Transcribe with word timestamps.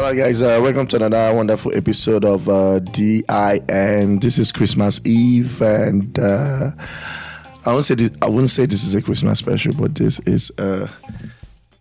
All 0.00 0.06
right, 0.06 0.16
guys, 0.16 0.40
uh, 0.40 0.58
welcome 0.62 0.86
to 0.86 0.96
another 0.96 1.36
wonderful 1.36 1.76
episode 1.76 2.24
of 2.24 2.48
uh, 2.48 2.78
DIN. 2.78 4.18
This 4.18 4.38
is 4.38 4.50
Christmas 4.50 4.98
Eve, 5.04 5.60
and 5.60 6.18
uh, 6.18 6.70
I 7.66 7.72
won't 7.74 7.84
say 7.84 7.96
this. 7.96 8.10
I 8.22 8.30
wouldn't 8.30 8.48
say 8.48 8.64
this 8.64 8.82
is 8.82 8.94
a 8.94 9.02
Christmas 9.02 9.40
special, 9.40 9.74
but 9.74 9.94
this 9.94 10.18
is, 10.20 10.50
uh, 10.56 10.88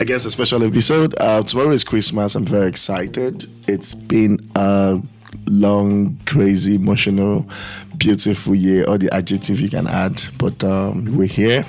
I 0.01 0.03
guess, 0.03 0.25
a 0.25 0.31
special 0.31 0.61
episode. 0.63 1.15
Uh, 1.17 1.43
tomorrow 1.43 1.69
is 1.69 1.85
Christmas. 1.85 2.35
I'm 2.35 2.43
very 2.43 2.67
excited. 2.67 3.49
It's 3.69 3.93
been 3.93 4.51
a 4.53 5.01
long, 5.47 6.19
crazy, 6.25 6.75
emotional, 6.75 7.49
beautiful 7.95 8.53
year. 8.53 8.83
All 8.83 8.97
the 8.97 9.09
adjective 9.13 9.61
you 9.61 9.69
can 9.69 9.87
add, 9.87 10.21
but 10.37 10.61
um, 10.61 11.15
we're 11.15 11.25
here. 11.25 11.65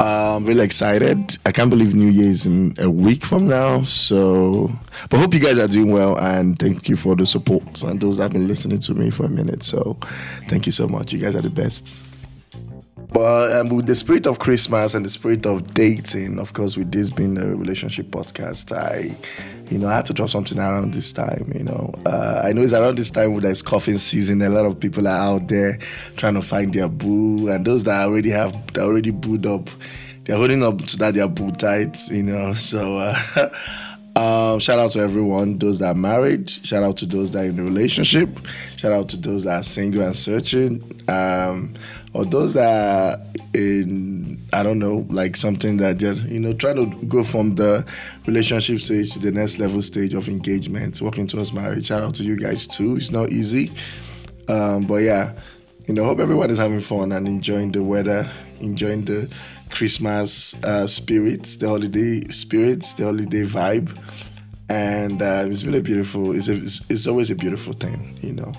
I'm 0.00 0.46
really 0.46 0.64
excited. 0.64 1.36
I 1.44 1.52
can't 1.52 1.70
believe 1.70 1.94
New 1.94 2.08
Year 2.08 2.30
is 2.30 2.46
in 2.46 2.74
a 2.78 2.88
week 2.88 3.24
from 3.24 3.48
now. 3.48 3.82
So, 3.82 4.70
but 5.10 5.18
hope 5.18 5.34
you 5.34 5.40
guys 5.40 5.58
are 5.58 5.66
doing 5.66 5.92
well 5.92 6.16
and 6.18 6.58
thank 6.58 6.88
you 6.88 6.96
for 6.96 7.16
the 7.16 7.26
support 7.26 7.82
and 7.82 8.00
those 8.00 8.18
that 8.18 8.24
have 8.24 8.32
been 8.32 8.46
listening 8.46 8.78
to 8.80 8.94
me 8.94 9.10
for 9.10 9.26
a 9.26 9.28
minute. 9.28 9.62
So, 9.62 9.94
thank 10.46 10.66
you 10.66 10.72
so 10.72 10.86
much. 10.86 11.12
You 11.12 11.18
guys 11.18 11.34
are 11.34 11.42
the 11.42 11.50
best. 11.50 12.07
But 13.10 13.52
um, 13.52 13.68
with 13.70 13.86
the 13.86 13.94
spirit 13.94 14.26
of 14.26 14.38
Christmas 14.38 14.94
and 14.94 15.04
the 15.04 15.08
spirit 15.08 15.46
of 15.46 15.72
dating, 15.72 16.38
of 16.38 16.52
course, 16.52 16.76
with 16.76 16.92
this 16.92 17.10
being 17.10 17.38
a 17.38 17.46
relationship 17.46 18.06
podcast, 18.06 18.76
I, 18.76 19.16
you 19.70 19.78
know, 19.78 19.88
I 19.88 19.96
had 19.96 20.06
to 20.06 20.12
drop 20.12 20.28
something 20.28 20.58
around 20.58 20.92
this 20.92 21.12
time. 21.12 21.50
You 21.54 21.64
know, 21.64 21.94
uh, 22.04 22.42
I 22.44 22.52
know 22.52 22.62
it's 22.62 22.74
around 22.74 22.98
this 22.98 23.10
time 23.10 23.32
when 23.32 23.42
there's 23.42 23.62
cuffing 23.62 23.98
season. 23.98 24.42
A 24.42 24.50
lot 24.50 24.66
of 24.66 24.78
people 24.78 25.08
are 25.08 25.36
out 25.36 25.48
there 25.48 25.78
trying 26.16 26.34
to 26.34 26.42
find 26.42 26.72
their 26.72 26.88
boo, 26.88 27.48
and 27.48 27.64
those 27.64 27.84
that 27.84 28.06
already 28.06 28.30
have, 28.30 28.52
that 28.74 28.82
already 28.82 29.10
booed 29.10 29.46
up, 29.46 29.70
they're 30.24 30.36
holding 30.36 30.62
up 30.62 30.78
to 30.78 30.96
that 30.98 31.14
their 31.14 31.28
boo 31.28 31.50
tight. 31.52 31.98
You 32.10 32.24
know, 32.24 32.54
so. 32.54 32.98
Uh, 32.98 33.48
Um, 34.18 34.58
shout 34.58 34.80
out 34.80 34.90
to 34.92 34.98
everyone, 34.98 35.58
those 35.58 35.78
that 35.78 35.94
are 35.94 35.98
married. 35.98 36.50
Shout 36.50 36.82
out 36.82 36.96
to 36.96 37.06
those 37.06 37.30
that 37.30 37.44
are 37.44 37.50
in 37.50 37.60
a 37.60 37.62
relationship. 37.62 38.28
Shout 38.76 38.90
out 38.90 39.08
to 39.10 39.16
those 39.16 39.44
that 39.44 39.60
are 39.60 39.62
single 39.62 40.02
and 40.02 40.16
searching. 40.16 40.82
Um, 41.08 41.74
or 42.14 42.24
those 42.24 42.54
that 42.54 42.66
are 42.66 43.22
in, 43.54 44.42
I 44.52 44.64
don't 44.64 44.80
know, 44.80 45.06
like 45.08 45.36
something 45.36 45.76
that 45.76 46.00
they're, 46.00 46.14
you 46.14 46.40
know, 46.40 46.52
trying 46.52 46.74
to 46.76 47.06
go 47.06 47.22
from 47.22 47.54
the 47.54 47.86
relationship 48.26 48.80
stage 48.80 49.12
to 49.12 49.20
the 49.20 49.30
next 49.30 49.60
level 49.60 49.80
stage 49.82 50.14
of 50.14 50.26
engagement, 50.26 51.00
working 51.00 51.28
towards 51.28 51.52
marriage. 51.52 51.86
Shout 51.86 52.02
out 52.02 52.16
to 52.16 52.24
you 52.24 52.36
guys 52.36 52.66
too. 52.66 52.96
It's 52.96 53.12
not 53.12 53.30
easy. 53.30 53.70
Um, 54.48 54.84
but 54.84 54.96
yeah, 54.96 55.38
you 55.86 55.94
know, 55.94 56.02
hope 56.04 56.18
everyone 56.18 56.50
is 56.50 56.58
having 56.58 56.80
fun 56.80 57.12
and 57.12 57.28
enjoying 57.28 57.70
the 57.70 57.84
weather, 57.84 58.28
enjoying 58.58 59.04
the 59.04 59.30
Christmas 59.70 60.54
uh, 60.64 60.86
spirits, 60.86 61.56
the 61.56 61.68
holiday 61.68 62.20
spirits, 62.30 62.94
the 62.94 63.04
holiday 63.04 63.44
vibe, 63.44 63.96
and 64.68 65.22
uh, 65.22 65.44
it's 65.46 65.62
been 65.62 65.74
a 65.74 65.80
beautiful. 65.80 66.32
It's, 66.34 66.48
a, 66.48 66.56
it's, 66.56 66.90
it's 66.90 67.06
always 67.06 67.30
a 67.30 67.34
beautiful 67.34 67.72
thing, 67.72 68.18
you 68.22 68.32
know. 68.32 68.52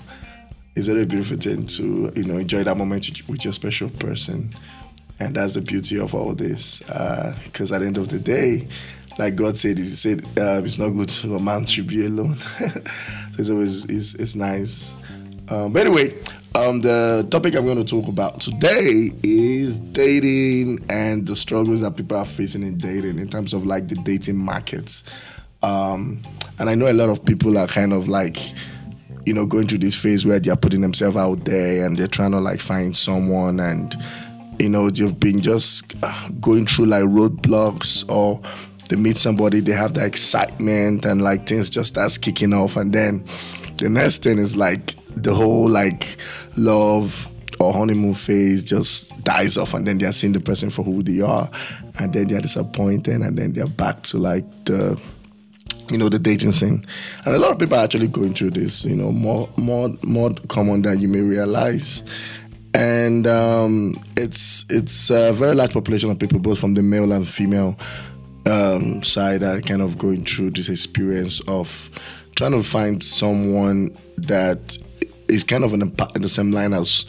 It's 0.74 0.88
always 0.88 1.04
a 1.04 1.06
beautiful 1.06 1.36
thing 1.36 1.66
to 1.66 2.12
you 2.14 2.24
know 2.24 2.38
enjoy 2.38 2.64
that 2.64 2.76
moment 2.76 3.22
with 3.28 3.44
your 3.44 3.52
special 3.52 3.90
person, 3.90 4.50
and 5.18 5.34
that's 5.34 5.54
the 5.54 5.60
beauty 5.62 5.98
of 5.98 6.14
all 6.14 6.34
this. 6.34 6.80
Because 6.80 7.72
uh, 7.72 7.76
at 7.76 7.78
the 7.80 7.86
end 7.86 7.98
of 7.98 8.08
the 8.08 8.18
day, 8.18 8.68
like 9.18 9.36
God 9.36 9.58
said, 9.58 9.78
He 9.78 9.84
said 9.84 10.24
uh, 10.38 10.62
it's 10.64 10.78
not 10.78 10.90
good 10.90 11.10
for 11.10 11.38
man 11.38 11.64
to 11.66 11.82
be 11.82 12.06
alone. 12.06 12.36
so 12.36 12.82
it's 13.38 13.50
always 13.50 13.84
it's, 13.86 14.14
it's 14.14 14.36
nice. 14.36 14.94
Um, 15.48 15.72
but 15.72 15.86
anyway, 15.86 16.14
um, 16.56 16.80
the 16.80 17.26
topic 17.30 17.54
I'm 17.54 17.64
going 17.64 17.78
to 17.78 17.84
talk 17.84 18.08
about 18.08 18.40
today 18.40 19.10
is 19.22 19.78
dating 19.78 20.78
and 20.90 21.26
the 21.26 21.36
struggles 21.36 21.80
that 21.82 21.96
people 21.96 22.16
are 22.16 22.24
facing 22.24 22.62
in 22.62 22.76
dating 22.76 23.18
in 23.18 23.28
terms 23.28 23.54
of 23.54 23.66
like 23.66 23.88
the 23.88 23.94
dating 23.96 24.36
markets. 24.36 25.04
Um, 25.62 26.22
and 26.58 26.68
I 26.68 26.74
know 26.74 26.90
a 26.90 26.92
lot 26.92 27.08
of 27.08 27.24
people 27.24 27.56
are 27.56 27.66
kind 27.66 27.92
of 27.92 28.08
like, 28.08 28.38
you 29.26 29.32
know, 29.32 29.46
going 29.46 29.68
through 29.68 29.78
this 29.78 30.00
phase 30.00 30.26
where 30.26 30.40
they're 30.40 30.56
putting 30.56 30.80
themselves 30.80 31.16
out 31.16 31.44
there 31.44 31.86
and 31.86 31.96
they're 31.96 32.08
trying 32.08 32.32
to 32.32 32.40
like 32.40 32.60
find 32.60 32.96
someone 32.96 33.60
and, 33.60 33.94
you 34.58 34.68
know, 34.68 34.90
they've 34.90 35.18
been 35.20 35.40
just 35.40 35.94
uh, 36.02 36.28
going 36.40 36.66
through 36.66 36.86
like 36.86 37.04
roadblocks 37.04 38.10
or 38.10 38.40
they 38.88 38.96
meet 38.96 39.16
somebody, 39.16 39.60
they 39.60 39.72
have 39.72 39.94
the 39.94 40.04
excitement 40.04 41.06
and 41.06 41.22
like 41.22 41.46
things 41.46 41.70
just 41.70 41.92
starts 41.92 42.18
kicking 42.18 42.52
off 42.52 42.76
and 42.76 42.92
then 42.92 43.24
the 43.76 43.88
next 43.88 44.24
thing 44.24 44.36
is 44.36 44.56
like 44.56 44.96
the 45.16 45.34
whole 45.34 45.68
like 45.68 46.16
love 46.56 47.28
or 47.58 47.72
honeymoon 47.72 48.14
phase 48.14 48.64
just 48.64 49.22
dies 49.22 49.58
off 49.58 49.74
and 49.74 49.86
then 49.86 49.98
they're 49.98 50.12
seeing 50.12 50.32
the 50.32 50.40
person 50.40 50.70
for 50.70 50.82
who 50.82 51.02
they 51.02 51.20
are 51.20 51.50
and 51.98 52.12
then 52.12 52.26
they're 52.28 52.40
disappointed 52.40 53.20
and 53.20 53.36
then 53.36 53.52
they're 53.52 53.66
back 53.66 54.02
to 54.02 54.16
like 54.16 54.44
the 54.64 55.00
you 55.90 55.98
know 55.98 56.08
the 56.08 56.18
dating 56.18 56.52
scene. 56.52 56.84
And 57.24 57.34
a 57.34 57.38
lot 57.38 57.50
of 57.52 57.58
people 57.58 57.76
are 57.76 57.84
actually 57.84 58.08
going 58.08 58.34
through 58.34 58.50
this 58.50 58.84
you 58.84 58.96
know 58.96 59.12
more 59.12 59.48
more 59.56 59.90
more 60.04 60.30
common 60.48 60.82
than 60.82 61.00
you 61.00 61.08
may 61.08 61.20
realize. 61.20 62.02
And 62.72 63.26
um, 63.26 63.98
it's 64.16 64.64
it's 64.70 65.10
a 65.10 65.32
very 65.32 65.54
large 65.54 65.72
population 65.72 66.10
of 66.10 66.18
people 66.18 66.38
both 66.38 66.60
from 66.60 66.74
the 66.74 66.82
male 66.82 67.12
and 67.12 67.28
female 67.28 67.76
um, 68.46 69.02
side 69.02 69.42
are 69.42 69.60
kind 69.60 69.82
of 69.82 69.98
going 69.98 70.24
through 70.24 70.50
this 70.50 70.68
experience 70.68 71.40
of 71.48 71.90
trying 72.36 72.52
to 72.52 72.62
find 72.62 73.02
someone 73.02 73.94
that 74.16 74.78
is 75.30 75.44
kind 75.44 75.64
of 75.64 75.72
in 75.72 75.80
the, 75.80 76.12
in 76.14 76.22
the 76.22 76.28
same 76.28 76.52
line 76.52 76.72
as 76.72 77.06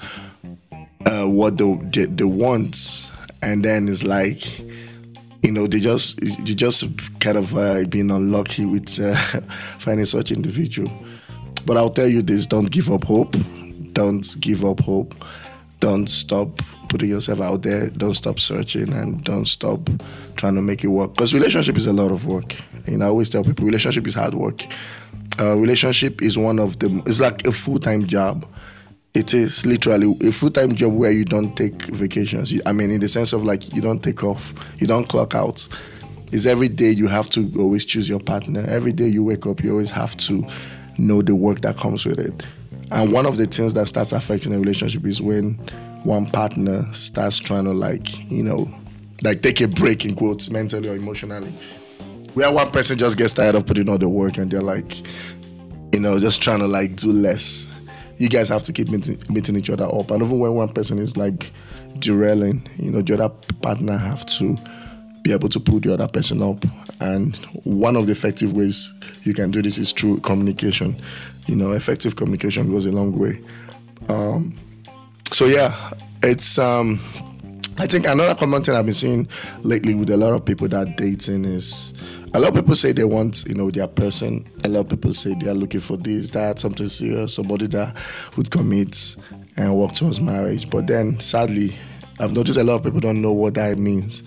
uh, 1.06 1.26
what 1.26 1.58
they, 1.58 1.80
they, 1.92 2.06
they 2.06 2.24
want, 2.24 3.12
and 3.42 3.66
then 3.66 3.88
it's 3.88 4.04
like 4.04 4.60
you 5.44 5.52
know 5.52 5.68
they 5.68 5.80
just 5.80 6.20
they 6.20 6.54
just 6.54 6.86
kind 7.20 7.38
of 7.38 7.58
uh, 7.58 7.84
being 7.86 8.12
unlucky 8.12 8.66
with 8.66 9.00
uh, 9.00 9.16
finding 9.80 10.06
such 10.06 10.32
individual. 10.32 10.92
But 11.66 11.78
I'll 11.78 11.90
tell 11.90 12.08
you 12.08 12.22
this: 12.22 12.46
don't 12.46 12.70
give 12.70 12.92
up 12.92 13.04
hope. 13.04 13.36
Don't 13.94 14.26
give 14.40 14.64
up 14.64 14.80
hope. 14.80 15.16
Don't 15.80 16.08
stop 16.08 16.62
putting 16.90 17.10
yourself 17.10 17.42
out 17.42 17.64
there. 17.64 17.90
Don't 17.90 18.14
stop 18.14 18.40
searching, 18.40 18.94
and 18.94 19.24
don't 19.24 19.48
stop 19.48 19.90
trying 20.36 20.56
to 20.56 20.62
make 20.62 20.84
it 20.84 20.88
work. 20.88 21.16
Because 21.16 21.34
relationship 21.34 21.78
is 21.78 21.88
a 21.88 21.94
lot 21.94 22.12
of 22.12 22.26
work. 22.26 22.56
You 22.88 22.98
know, 22.98 23.06
I 23.06 23.10
always 23.10 23.30
tell 23.30 23.44
people 23.44 23.66
relationship 23.66 24.06
is 24.08 24.14
hard 24.14 24.34
work. 24.36 24.66
Uh, 25.40 25.56
relationship 25.58 26.22
is 26.22 26.38
one 26.38 26.60
of 26.60 26.80
the. 26.80 27.02
It's 27.06 27.20
like 27.22 27.46
a 27.48 27.52
full 27.52 27.80
time 27.80 28.06
job. 28.06 28.46
It 29.14 29.34
is 29.34 29.66
literally 29.66 30.16
a 30.26 30.32
full 30.32 30.52
time 30.52 30.74
job 30.74 30.94
where 30.94 31.12
you 31.12 31.26
don't 31.26 31.56
take 31.56 31.84
vacations. 31.84 32.54
I 32.66 32.72
mean, 32.72 32.92
in 32.92 33.02
the 33.02 33.10
sense 33.10 33.34
of 33.34 33.44
like 33.44 33.74
you 33.76 33.82
don't 33.82 34.02
take 34.04 34.24
off, 34.24 34.54
you 34.78 34.88
don't 34.88 35.08
clock 35.08 35.36
out. 35.36 35.68
It's 36.32 36.46
every 36.46 36.70
day 36.70 36.92
you 36.92 37.08
have 37.08 37.30
to 37.32 37.52
always 37.60 37.84
choose 37.86 38.08
your 38.08 38.20
partner. 38.20 38.64
Every 38.68 38.94
day 38.94 39.08
you 39.08 39.24
wake 39.24 39.46
up, 39.46 39.64
you 39.64 39.72
always 39.72 39.92
have 39.92 40.16
to 40.18 40.48
know 40.98 41.22
the 41.22 41.36
work 41.36 41.62
that 41.62 41.78
comes 41.78 42.06
with 42.06 42.20
it. 42.20 42.46
And 42.92 43.12
one 43.12 43.26
of 43.26 43.38
the 43.38 43.46
things 43.46 43.74
that 43.74 43.88
starts 43.88 44.14
affecting 44.14 44.54
a 44.54 44.60
relationship 44.60 45.06
is 45.06 45.22
when 45.22 45.54
one 46.04 46.26
partner 46.28 46.86
starts 46.94 47.40
trying 47.40 47.66
to 47.66 47.74
like, 47.74 48.30
you 48.32 48.44
know, 48.44 48.70
like 49.24 49.42
take 49.42 49.62
a 49.62 49.68
break 49.68 50.06
in 50.06 50.16
quotes, 50.16 50.50
mentally 50.50 50.90
or 50.90 50.96
emotionally. 50.96 51.54
Where 52.34 52.52
one 52.52 52.70
person 52.72 52.98
just 52.98 53.18
gets 53.18 53.34
tired 53.34 53.56
of 53.56 53.66
putting 53.66 53.90
all 53.90 53.98
the 53.98 54.10
work 54.10 54.38
and 54.38 54.50
they're 54.50 54.62
like, 54.62 54.98
you 55.94 56.00
know, 56.00 56.20
just 56.20 56.42
trying 56.42 56.60
to 56.60 56.68
like 56.68 56.96
do 56.96 57.12
less. 57.12 57.72
You 58.18 58.30
guys 58.30 58.50
have 58.50 58.64
to 58.64 58.74
keep 58.74 58.90
meeting, 58.90 59.18
meeting 59.30 59.56
each 59.56 59.70
other 59.70 59.86
up. 59.86 60.12
And 60.12 60.24
even 60.24 60.40
when 60.40 60.54
one 60.54 60.70
person 60.70 60.98
is 61.00 61.18
like 61.18 61.52
derailing, 62.00 62.68
you 62.78 62.92
know, 62.92 63.02
the 63.02 63.16
other 63.16 63.30
partner 63.62 63.98
have 63.98 64.26
to 64.38 64.58
be 65.24 65.34
able 65.34 65.50
to 65.50 65.60
pull 65.60 65.80
the 65.80 65.94
other 65.94 66.08
person 66.08 66.42
up. 66.42 66.64
And 67.00 67.36
one 67.64 67.96
of 67.96 68.06
the 68.06 68.12
effective 68.12 68.56
ways 68.56 68.94
you 69.24 69.34
can 69.34 69.52
do 69.52 69.62
this 69.62 69.78
is 69.78 69.92
through 69.92 70.20
communication. 70.20 70.96
You 71.48 71.56
know, 71.56 71.72
effective 71.72 72.16
communication 72.16 72.72
goes 72.72 72.86
a 72.86 72.92
long 72.92 73.18
way. 73.18 73.42
Um, 74.08 74.56
so 75.32 75.46
yeah, 75.46 75.92
it's 76.24 76.58
um, 76.60 77.00
I 77.78 77.88
think 77.88 78.06
another 78.08 78.36
common 78.36 78.64
thing 78.64 78.76
I've 78.76 78.86
been 78.86 78.94
seeing 78.94 79.28
lately 79.64 79.96
with 79.96 80.10
a 80.12 80.18
lot 80.18 80.34
of 80.34 80.46
people 80.46 80.68
that 80.68 80.98
dating 80.98 81.46
is 81.46 81.94
a 82.34 82.40
lot 82.40 82.50
of 82.50 82.56
people 82.56 82.76
say 82.76 82.92
they 82.92 83.04
want, 83.04 83.44
you 83.48 83.56
know, 83.56 83.70
their 83.70 83.88
person. 83.88 84.50
A 84.64 84.70
lot 84.70 84.82
of 84.82 84.90
people 84.90 85.14
say 85.14 85.34
they 85.34 85.50
are 85.50 85.54
looking 85.54 85.82
for 85.82 85.98
this, 85.98 86.30
that, 86.30 86.60
something 86.60 86.88
serious, 86.88 87.36
somebody 87.36 87.68
that 87.68 87.96
would 88.38 88.50
commit 88.52 89.16
and 89.58 89.76
work 89.76 89.94
towards 89.94 90.22
marriage. 90.22 90.70
But 90.70 90.88
then 90.88 91.20
sadly, 91.20 91.76
I've 92.20 92.34
noticed 92.34 92.58
a 92.58 92.64
lot 92.64 92.76
of 92.76 92.84
people 92.84 93.00
don't 93.00 93.22
know 93.22 93.34
what 93.34 93.56
that 93.56 93.78
means. 93.78 94.24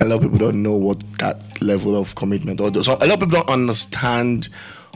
A 0.00 0.04
lot 0.04 0.16
of 0.16 0.22
people 0.22 0.38
don't 0.38 0.62
know 0.62 0.74
what 0.74 1.02
that 1.18 1.62
level 1.62 1.96
of 1.96 2.14
commitment 2.14 2.60
or 2.60 2.72
so 2.82 2.94
a 2.94 3.06
lot 3.06 3.14
of 3.14 3.20
people 3.20 3.40
don't 3.40 3.48
understand 3.48 4.46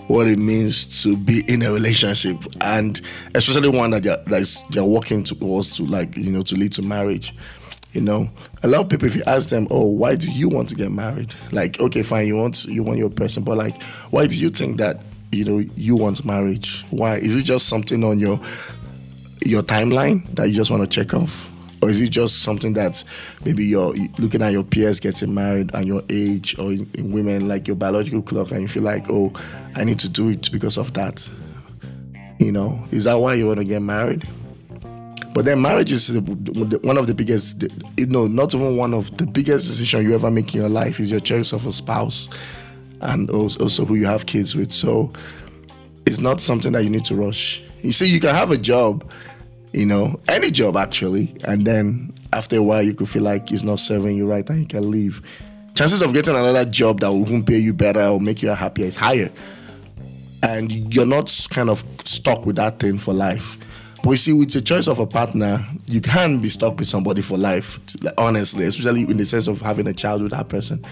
what 0.08 0.26
it 0.26 0.38
means 0.38 1.02
to 1.02 1.16
be 1.16 1.42
in 1.48 1.62
a 1.62 1.70
relationship 1.70 2.36
and 2.62 3.00
especially 3.34 3.68
one 3.68 3.90
that 3.90 4.04
you're, 4.04 4.16
that's 4.26 4.62
you're 4.70 4.84
working 4.84 5.22
towards 5.22 5.76
to 5.76 5.84
like 5.84 6.16
you 6.16 6.32
know 6.32 6.42
to 6.42 6.54
lead 6.56 6.72
to 6.72 6.82
marriage 6.82 7.34
you 7.92 8.00
know? 8.00 8.30
A 8.62 8.68
lot 8.68 8.82
of 8.82 8.88
people 8.88 9.06
if 9.06 9.16
you 9.16 9.22
ask 9.26 9.50
them 9.50 9.66
oh 9.70 9.86
why 9.86 10.14
do 10.14 10.30
you 10.30 10.48
want 10.48 10.68
to 10.70 10.74
get 10.74 10.90
married? 10.90 11.34
Like 11.52 11.80
okay 11.80 12.02
fine 12.02 12.26
you 12.26 12.36
want 12.36 12.64
you 12.64 12.82
want 12.82 12.98
your 12.98 13.10
person 13.10 13.44
but 13.44 13.56
like 13.56 13.82
why 14.10 14.26
do 14.26 14.38
you 14.38 14.50
think 14.50 14.78
that 14.78 15.00
you 15.32 15.44
know 15.44 15.58
you 15.76 15.96
want 15.96 16.24
marriage? 16.24 16.84
Why? 16.90 17.16
Is 17.16 17.36
it 17.36 17.44
just 17.44 17.68
something 17.68 18.02
on 18.04 18.18
your 18.18 18.40
your 19.44 19.62
timeline 19.62 20.24
that 20.34 20.48
you 20.48 20.54
just 20.54 20.70
want 20.70 20.82
to 20.82 20.88
check 20.88 21.14
off? 21.14 21.50
Or 21.80 21.88
is 21.88 22.00
it 22.00 22.10
just 22.10 22.42
something 22.42 22.72
that 22.72 23.04
maybe 23.44 23.64
you're 23.64 23.94
looking 24.18 24.42
at 24.42 24.52
your 24.52 24.64
peers 24.64 24.98
getting 24.98 25.32
married 25.32 25.70
and 25.74 25.86
your 25.86 26.02
age, 26.10 26.58
or 26.58 26.72
in, 26.72 26.90
in 26.94 27.12
women 27.12 27.46
like 27.46 27.68
your 27.68 27.76
biological 27.76 28.20
clock, 28.20 28.50
and 28.50 28.62
you 28.62 28.68
feel 28.68 28.82
like, 28.82 29.08
oh, 29.08 29.32
I 29.76 29.84
need 29.84 30.00
to 30.00 30.08
do 30.08 30.28
it 30.30 30.50
because 30.50 30.76
of 30.76 30.92
that? 30.94 31.28
You 32.40 32.50
know, 32.50 32.84
is 32.90 33.04
that 33.04 33.14
why 33.14 33.34
you 33.34 33.46
want 33.46 33.60
to 33.60 33.64
get 33.64 33.80
married? 33.80 34.28
But 35.38 35.44
then 35.44 35.62
marriage 35.62 35.92
is 35.92 36.10
one 36.18 36.98
of 36.98 37.06
the 37.06 37.14
biggest, 37.14 37.64
you 37.96 38.06
know, 38.06 38.26
not 38.26 38.52
even 38.56 38.76
one 38.76 38.92
of 38.92 39.16
the 39.18 39.24
biggest 39.24 39.68
decision 39.68 40.02
you 40.02 40.12
ever 40.12 40.32
make 40.32 40.52
in 40.52 40.62
your 40.62 40.68
life 40.68 40.98
is 40.98 41.12
your 41.12 41.20
choice 41.20 41.52
of 41.52 41.64
a 41.64 41.70
spouse 41.70 42.28
and 43.02 43.30
also 43.30 43.84
who 43.84 43.94
you 43.94 44.06
have 44.06 44.26
kids 44.26 44.56
with. 44.56 44.72
So 44.72 45.12
it's 46.06 46.18
not 46.18 46.40
something 46.40 46.72
that 46.72 46.82
you 46.82 46.90
need 46.90 47.04
to 47.04 47.14
rush. 47.14 47.62
You 47.82 47.92
see, 47.92 48.06
you 48.06 48.18
can 48.18 48.34
have 48.34 48.50
a 48.50 48.56
job, 48.56 49.08
you 49.72 49.86
know, 49.86 50.18
any 50.28 50.50
job 50.50 50.76
actually, 50.76 51.36
and 51.46 51.62
then 51.62 52.12
after 52.32 52.56
a 52.56 52.62
while 52.64 52.82
you 52.82 52.92
could 52.92 53.08
feel 53.08 53.22
like 53.22 53.52
it's 53.52 53.62
not 53.62 53.78
serving 53.78 54.16
you 54.16 54.26
right 54.26 54.50
and 54.50 54.58
you 54.58 54.66
can 54.66 54.90
leave. 54.90 55.22
Chances 55.76 56.02
of 56.02 56.14
getting 56.14 56.34
another 56.34 56.64
job 56.64 56.98
that 56.98 57.12
will 57.12 57.44
pay 57.44 57.58
you 57.58 57.72
better 57.72 58.02
or 58.02 58.20
make 58.20 58.42
you 58.42 58.48
happier 58.48 58.86
is 58.86 58.96
higher. 58.96 59.30
And 60.42 60.92
you're 60.92 61.06
not 61.06 61.32
kind 61.50 61.70
of 61.70 61.84
stuck 62.06 62.44
with 62.44 62.56
that 62.56 62.80
thing 62.80 62.98
for 62.98 63.14
life. 63.14 63.56
But 64.02 64.10
you 64.10 64.16
see, 64.16 64.32
with 64.32 64.52
the 64.52 64.60
choice 64.60 64.86
of 64.86 64.98
a 65.00 65.06
partner, 65.06 65.64
you 65.86 66.00
can 66.00 66.40
be 66.40 66.48
stuck 66.48 66.78
with 66.78 66.88
somebody 66.88 67.20
for 67.20 67.36
life, 67.36 67.78
honestly, 68.16 68.64
especially 68.64 69.02
in 69.02 69.16
the 69.16 69.26
sense 69.26 69.48
of 69.48 69.60
having 69.60 69.86
a 69.88 69.92
child 69.92 70.22
with 70.22 70.32
that 70.32 70.48
person. 70.48 70.84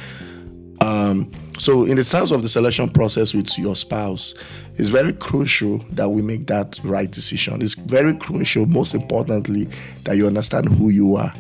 Um, 0.81 1.31
so, 1.59 1.85
in 1.85 1.97
the 1.97 2.05
terms 2.05 2.33
of 2.33 2.43
the 2.43 2.49
selection 2.49 2.89
process 2.91 3.33
with 3.33 3.59
your 3.59 3.77
spouse, 3.77 4.35
it's 4.75 4.89
very 4.89 5.13
crucial 5.13 5.79
that 5.93 6.09
we 6.11 6.21
make 6.21 6.47
that 6.49 6.79
right 6.85 7.11
decision. 7.11 7.63
It's 7.63 7.75
very 7.75 8.15
crucial, 8.15 8.67
most 8.67 8.95
importantly, 8.95 9.69
that 10.05 10.17
you 10.17 10.27
understand 10.27 10.69
who 10.69 10.91
you 10.91 11.17
are. 11.17 11.33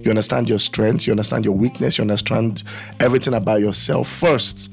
You 0.00 0.10
understand 0.10 0.48
your 0.48 0.60
strengths, 0.60 1.06
you 1.06 1.12
understand 1.12 1.44
your 1.44 1.56
weakness, 1.56 1.98
you 1.98 2.02
understand 2.02 2.62
everything 3.00 3.34
about 3.34 3.60
yourself 3.60 4.08
first 4.08 4.70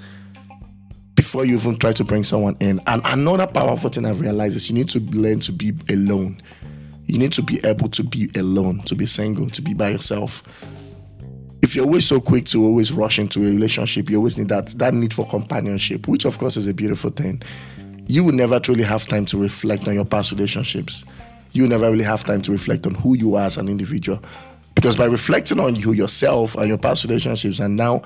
before 1.35 1.45
you 1.45 1.57
even 1.57 1.75
try 1.75 1.91
to 1.91 2.05
bring 2.05 2.23
someone 2.23 2.55
in. 2.61 2.79
And 2.87 3.01
another 3.03 3.45
powerful 3.45 3.89
thing 3.89 4.05
I've 4.05 4.21
realized 4.21 4.55
is 4.55 4.69
you 4.69 4.75
need 4.75 4.87
to 4.89 5.01
learn 5.01 5.41
to 5.41 5.51
be 5.51 5.73
alone. 5.89 6.39
You 7.07 7.19
need 7.19 7.33
to 7.33 7.41
be 7.41 7.59
able 7.65 7.89
to 7.89 8.03
be 8.03 8.29
alone, 8.37 8.79
to 8.83 8.95
be 8.95 9.05
single, 9.05 9.49
to 9.49 9.61
be 9.61 9.73
by 9.73 9.89
yourself 9.89 10.43
if 11.61 11.75
you're 11.75 11.85
always 11.85 12.05
so 12.05 12.21
quick 12.21 12.45
to 12.45 12.63
always 12.63 12.91
rush 12.91 13.17
into 13.17 13.41
a 13.41 13.49
relationship, 13.49 14.07
you 14.07 14.17
always 14.17 14.37
need 14.37 14.49
that 14.49 14.67
that 14.77 14.93
need 14.93 15.11
for 15.11 15.27
companionship, 15.27 16.07
which 16.07 16.23
of 16.23 16.37
course 16.37 16.57
is 16.57 16.67
a 16.67 16.73
beautiful 16.75 17.09
thing. 17.09 17.41
You 18.05 18.23
will 18.23 18.33
never 18.33 18.59
truly 18.59 18.83
have 18.83 19.07
time 19.07 19.25
to 19.25 19.37
reflect 19.37 19.87
on 19.87 19.95
your 19.95 20.05
past 20.05 20.31
relationships. 20.31 21.05
You 21.53 21.63
will 21.63 21.71
never 21.71 21.89
really 21.89 22.03
have 22.03 22.23
time 22.23 22.43
to 22.43 22.51
reflect 22.51 22.85
on 22.85 22.93
who 22.93 23.17
you 23.17 23.33
are 23.33 23.47
as 23.47 23.57
an 23.57 23.67
individual. 23.67 24.21
Because 24.75 24.95
by 24.95 25.05
reflecting 25.05 25.59
on 25.59 25.75
you 25.75 25.93
yourself 25.93 26.53
and 26.55 26.67
your 26.67 26.77
past 26.77 27.03
relationships 27.03 27.59
and 27.59 27.75
now 27.75 28.03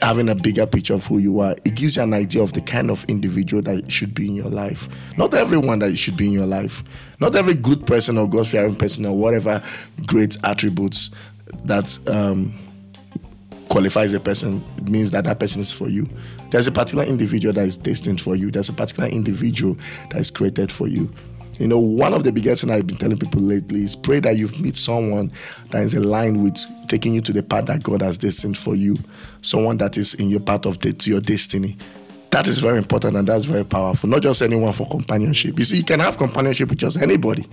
having 0.00 0.28
a 0.28 0.34
bigger 0.34 0.66
picture 0.66 0.94
of 0.94 1.04
who 1.06 1.18
you 1.18 1.40
are, 1.40 1.54
it 1.64 1.74
gives 1.74 1.96
you 1.96 2.02
an 2.02 2.14
idea 2.14 2.42
of 2.42 2.52
the 2.54 2.60
kind 2.60 2.90
of 2.90 3.04
individual 3.04 3.62
that 3.62 3.90
should 3.90 4.14
be 4.14 4.28
in 4.28 4.34
your 4.34 4.48
life. 4.48 4.88
Not 5.18 5.34
everyone 5.34 5.80
that 5.80 5.96
should 5.96 6.16
be 6.16 6.26
in 6.26 6.32
your 6.32 6.46
life. 6.46 6.82
Not 7.20 7.36
every 7.36 7.54
good 7.54 7.86
person 7.86 8.16
or 8.16 8.28
God 8.28 8.46
fearing 8.46 8.74
person 8.74 9.04
or 9.04 9.16
whatever 9.16 9.62
great 10.06 10.36
attributes 10.44 11.10
that 11.64 11.98
um, 12.08 12.54
qualifies 13.68 14.14
a 14.14 14.20
person 14.20 14.64
means 14.90 15.10
that 15.10 15.24
that 15.24 15.38
person 15.38 15.60
is 15.60 15.72
for 15.72 15.88
you. 15.88 16.08
There's 16.50 16.66
a 16.66 16.72
particular 16.72 17.04
individual 17.04 17.54
that 17.54 17.66
is 17.66 17.76
destined 17.76 18.20
for 18.20 18.34
you. 18.34 18.50
There's 18.50 18.68
a 18.68 18.74
particular 18.74 19.08
individual 19.08 19.76
that 20.10 20.20
is 20.20 20.30
created 20.30 20.72
for 20.72 20.88
you. 20.88 21.12
You 21.58 21.68
know, 21.68 21.78
one 21.78 22.12
of 22.12 22.24
the 22.24 22.32
biggest 22.32 22.62
things 22.62 22.72
I've 22.76 22.86
been 22.86 22.96
telling 22.96 23.18
people 23.18 23.40
lately 23.40 23.84
is 23.84 23.94
pray 23.94 24.20
that 24.20 24.36
you 24.36 24.48
meet 24.60 24.76
someone 24.76 25.30
that 25.70 25.82
is 25.82 25.94
aligned 25.94 26.42
with 26.42 26.58
taking 26.92 27.14
you 27.14 27.22
to 27.22 27.32
the 27.32 27.42
path 27.42 27.64
that 27.64 27.82
God 27.82 28.02
has 28.02 28.18
destined 28.18 28.58
for 28.58 28.76
you. 28.76 28.98
Someone 29.40 29.78
that 29.78 29.96
is 29.96 30.12
in 30.12 30.28
your 30.28 30.40
part 30.40 30.66
of 30.66 30.78
the, 30.80 30.92
to 30.92 31.10
your 31.10 31.22
destiny. 31.22 31.78
That 32.32 32.46
is 32.46 32.58
very 32.58 32.76
important 32.76 33.16
and 33.16 33.26
that's 33.26 33.46
very 33.46 33.64
powerful. 33.64 34.10
Not 34.10 34.20
just 34.20 34.42
anyone 34.42 34.74
for 34.74 34.86
companionship. 34.86 35.58
You 35.58 35.64
see, 35.64 35.78
you 35.78 35.84
can 35.84 36.00
have 36.00 36.18
companionship 36.18 36.68
with 36.68 36.78
just 36.78 36.98
anybody, 36.98 37.46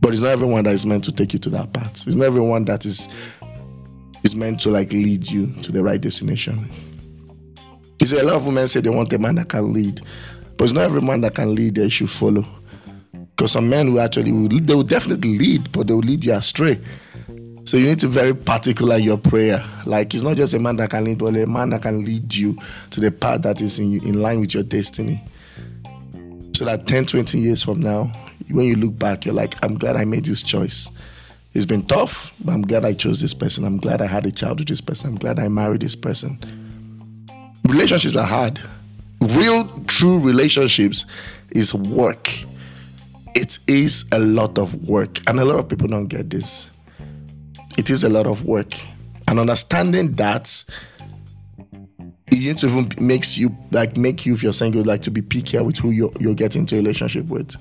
but 0.00 0.12
it's 0.12 0.22
not 0.22 0.28
everyone 0.28 0.62
that 0.64 0.72
is 0.72 0.86
meant 0.86 1.02
to 1.04 1.12
take 1.12 1.32
you 1.32 1.40
to 1.40 1.50
that 1.50 1.72
path. 1.72 2.06
It's 2.06 2.14
not 2.14 2.26
everyone 2.26 2.64
that 2.66 2.86
is 2.86 3.08
is 4.22 4.36
meant 4.36 4.60
to 4.60 4.70
like 4.70 4.92
lead 4.92 5.28
you 5.28 5.52
to 5.62 5.72
the 5.72 5.82
right 5.82 6.00
destination. 6.00 6.70
You 8.00 8.06
see, 8.06 8.18
a 8.20 8.22
lot 8.22 8.36
of 8.36 8.46
women 8.46 8.68
say 8.68 8.80
they 8.80 8.90
want 8.90 9.12
a 9.12 9.18
man 9.18 9.34
that 9.34 9.48
can 9.48 9.72
lead, 9.72 10.00
but 10.56 10.64
it's 10.64 10.72
not 10.72 10.84
every 10.84 11.02
man 11.02 11.22
that 11.22 11.34
can 11.34 11.56
lead 11.56 11.74
they 11.74 11.88
should 11.88 12.10
follow. 12.10 12.44
Because 13.12 13.52
some 13.52 13.68
men 13.68 13.92
will 13.92 14.00
actually 14.00 14.30
will, 14.30 14.48
they 14.48 14.74
will 14.74 14.84
definitely 14.84 15.38
lead, 15.38 15.72
but 15.72 15.88
they 15.88 15.92
will 15.92 16.00
lead 16.00 16.24
you 16.24 16.34
astray. 16.34 16.80
So 17.68 17.76
you 17.76 17.84
need 17.84 17.98
to 17.98 18.06
be 18.06 18.14
very 18.14 18.34
particular 18.34 18.96
your 18.96 19.18
prayer. 19.18 19.62
Like 19.84 20.14
it's 20.14 20.22
not 20.22 20.38
just 20.38 20.54
a 20.54 20.58
man 20.58 20.76
that 20.76 20.88
can 20.88 21.04
lead, 21.04 21.18
but 21.18 21.36
a 21.36 21.46
man 21.46 21.68
that 21.68 21.82
can 21.82 22.02
lead 22.02 22.34
you 22.34 22.56
to 22.88 22.98
the 22.98 23.10
path 23.10 23.42
that 23.42 23.60
is 23.60 23.78
in, 23.78 24.02
in 24.06 24.22
line 24.22 24.40
with 24.40 24.54
your 24.54 24.62
destiny. 24.62 25.22
So 26.54 26.64
that 26.64 26.86
10, 26.86 27.04
20 27.04 27.38
years 27.38 27.62
from 27.62 27.80
now, 27.80 28.04
when 28.50 28.64
you 28.64 28.74
look 28.74 28.98
back, 28.98 29.26
you're 29.26 29.34
like, 29.34 29.62
I'm 29.62 29.74
glad 29.74 29.96
I 29.96 30.06
made 30.06 30.24
this 30.24 30.42
choice. 30.42 30.90
It's 31.52 31.66
been 31.66 31.82
tough, 31.82 32.32
but 32.42 32.52
I'm 32.52 32.62
glad 32.62 32.86
I 32.86 32.94
chose 32.94 33.20
this 33.20 33.34
person. 33.34 33.66
I'm 33.66 33.76
glad 33.76 34.00
I 34.00 34.06
had 34.06 34.24
a 34.24 34.30
child 34.30 34.60
with 34.60 34.68
this 34.68 34.80
person. 34.80 35.10
I'm 35.10 35.16
glad 35.16 35.38
I 35.38 35.48
married 35.48 35.82
this 35.82 35.94
person. 35.94 36.38
Relationships 37.68 38.16
are 38.16 38.26
hard. 38.26 38.58
Real, 39.36 39.66
true 39.86 40.20
relationships 40.20 41.04
is 41.50 41.74
work. 41.74 42.30
It 43.34 43.58
is 43.66 44.06
a 44.10 44.20
lot 44.20 44.56
of 44.56 44.88
work, 44.88 45.20
and 45.28 45.38
a 45.38 45.44
lot 45.44 45.56
of 45.56 45.68
people 45.68 45.86
don't 45.86 46.08
get 46.08 46.30
this. 46.30 46.70
It 47.78 47.88
is 47.88 48.04
a 48.04 48.10
lot 48.10 48.26
of 48.26 48.44
work, 48.44 48.74
and 49.26 49.38
understanding 49.38 50.12
that 50.16 50.64
it 52.26 52.62
even 52.62 52.88
makes 53.00 53.38
you 53.38 53.56
like 53.70 53.96
make 53.96 54.26
you 54.26 54.34
if 54.34 54.42
you're 54.42 54.52
single 54.52 54.84
like 54.84 55.00
to 55.02 55.10
be 55.10 55.22
picky 55.22 55.58
with 55.58 55.78
who 55.78 55.92
you're, 55.92 56.12
you're 56.20 56.34
getting 56.34 56.60
into 56.62 56.74
a 56.74 56.78
relationship 56.78 57.24
with 57.26 57.56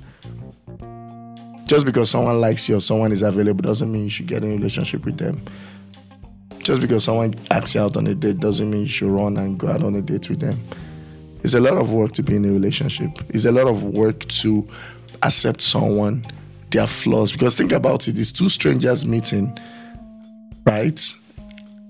just 1.67 1.85
because 1.85 2.09
someone 2.09 2.39
likes 2.39 2.69
you 2.69 2.77
or 2.77 2.81
someone 2.81 3.11
is 3.11 3.21
available 3.21 3.61
doesn't 3.61 3.91
mean 3.91 4.05
you 4.05 4.09
should 4.09 4.25
get 4.25 4.43
in 4.43 4.51
a 4.51 4.55
relationship 4.55 5.03
with 5.03 5.17
them. 5.17 5.41
Just 6.59 6.81
because 6.81 7.03
someone 7.03 7.33
asks 7.51 7.75
you 7.75 7.81
out 7.81 7.97
on 7.97 8.07
a 8.07 8.15
date 8.15 8.39
doesn't 8.39 8.71
mean 8.71 8.81
you 8.81 8.87
should 8.87 9.09
run 9.09 9.37
and 9.37 9.59
go 9.59 9.67
out 9.67 9.81
on 9.81 9.93
a 9.95 10.01
date 10.01 10.29
with 10.29 10.39
them. 10.39 10.57
It's 11.43 11.53
a 11.53 11.59
lot 11.59 11.77
of 11.77 11.91
work 11.91 12.13
to 12.13 12.23
be 12.23 12.37
in 12.37 12.45
a 12.45 12.51
relationship. 12.51 13.11
It's 13.29 13.45
a 13.45 13.51
lot 13.51 13.67
of 13.67 13.83
work 13.83 14.25
to 14.27 14.67
accept 15.23 15.61
someone, 15.61 16.25
their 16.71 16.87
flaws. 16.87 17.33
Because 17.33 17.55
think 17.55 17.73
about 17.73 18.07
it, 18.07 18.17
it's 18.17 18.31
two 18.31 18.49
strangers 18.49 19.05
meeting, 19.05 19.57
right? 20.67 21.15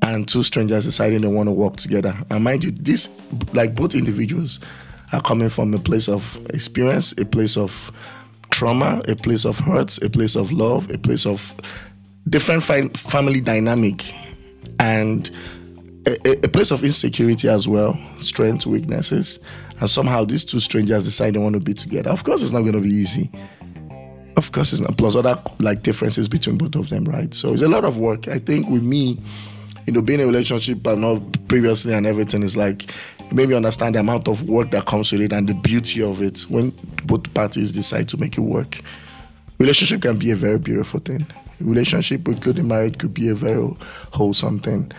And 0.04 0.28
two 0.28 0.44
strangers 0.44 0.86
deciding 0.86 1.22
they 1.22 1.28
want 1.28 1.50
to 1.50 1.54
work 1.54 1.76
together. 1.78 2.16
And 2.30 2.44
mind 2.44 2.64
you, 2.64 2.72
this 2.72 3.10
like 3.54 3.76
both 3.76 3.96
individuals 3.96 4.60
are 5.12 5.22
coming 5.22 5.50
from 5.50 5.74
a 5.74 5.80
place 5.80 6.08
of 6.08 6.38
experience, 6.54 7.14
a 7.14 7.26
place 7.26 7.58
of 7.58 7.92
trauma, 8.52 9.02
a 9.08 9.16
place 9.16 9.46
of 9.46 9.60
hurt, 9.60 9.98
a 10.04 10.10
place 10.10 10.36
of 10.36 10.52
love, 10.52 10.90
a 10.92 10.98
place 10.98 11.26
of 11.26 11.54
different 12.30 12.64
fi- 12.64 12.88
family 12.90 13.42
dynamic, 13.42 14.14
and 14.80 15.32
a, 16.06 16.46
a, 16.46 16.48
place 16.48 16.72
of 16.72 16.84
insecurity 16.84 17.50
as 17.50 17.68
well, 17.68 18.00
strengths, 18.20 18.66
weaknesses. 18.66 19.40
And 19.80 19.90
somehow 19.90 20.24
these 20.24 20.46
two 20.46 20.60
strangers 20.60 21.06
decide 21.06 21.34
they 21.34 21.40
want 21.40 21.56
to 21.56 21.60
be 21.60 21.74
together. 21.74 22.10
Of 22.10 22.24
course, 22.24 22.42
it's 22.42 22.52
not 22.52 22.62
going 22.62 22.74
to 22.74 22.82
be 22.82 22.90
easy. 22.90 23.32
Of 24.38 24.52
course, 24.52 24.72
it's 24.72 24.82
not. 24.82 24.98
Plus 24.98 25.16
other 25.16 25.42
like 25.60 25.82
differences 25.82 26.30
between 26.30 26.58
both 26.58 26.76
of 26.76 26.90
them, 26.90 27.06
right? 27.06 27.34
So 27.34 27.54
it's 27.54 27.64
a 27.64 27.68
lot 27.68 27.84
of 27.84 27.98
work. 27.98 28.28
I 28.28 28.38
think 28.38 28.70
with 28.70 28.84
me, 28.84 29.20
you 29.88 29.94
know, 29.94 30.02
being 30.02 30.20
in 30.20 30.26
a 30.26 30.28
relationship 30.28 30.80
but 30.84 31.00
not 31.00 31.20
previously 31.48 31.94
and 31.94 32.06
everything 32.06 32.44
is 32.44 32.56
like 32.56 32.84
it 33.20 33.34
made 33.34 33.50
me 33.50 33.56
understand 33.56 33.96
the 33.96 34.00
amount 34.00 34.28
of 34.28 34.48
work 34.48 34.70
that 34.72 34.86
comes 34.86 35.12
with 35.12 35.22
it 35.22 35.34
and 35.34 35.50
the 35.50 35.56
beauty 35.56 36.04
of 36.04 36.22
it 36.22 36.42
when 36.50 36.70
both 37.06 37.34
parties 37.34 37.72
decide 37.72 38.08
to 38.10 38.18
make 38.18 38.38
it 38.38 38.42
work. 38.42 38.80
Relationship 39.58 40.04
can 40.04 40.18
be 40.18 40.30
a 40.30 40.36
very 40.36 40.60
beautiful 40.60 41.00
thing. 41.00 41.26
Relationship, 41.60 42.28
including 42.28 42.68
marriage, 42.68 43.00
could 43.00 43.16
be 43.16 43.30
a 43.30 43.36
very 43.36 43.68
wholesome 44.14 44.60
thing. 44.60 44.92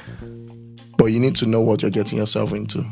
But 0.97 1.07
you 1.07 1.21
need 1.21 1.37
to 1.37 1.47
know 1.47 1.61
what 1.61 1.83
you're 1.83 1.92
getting 1.92 2.18
yourself 2.18 2.52
into. 2.52 2.85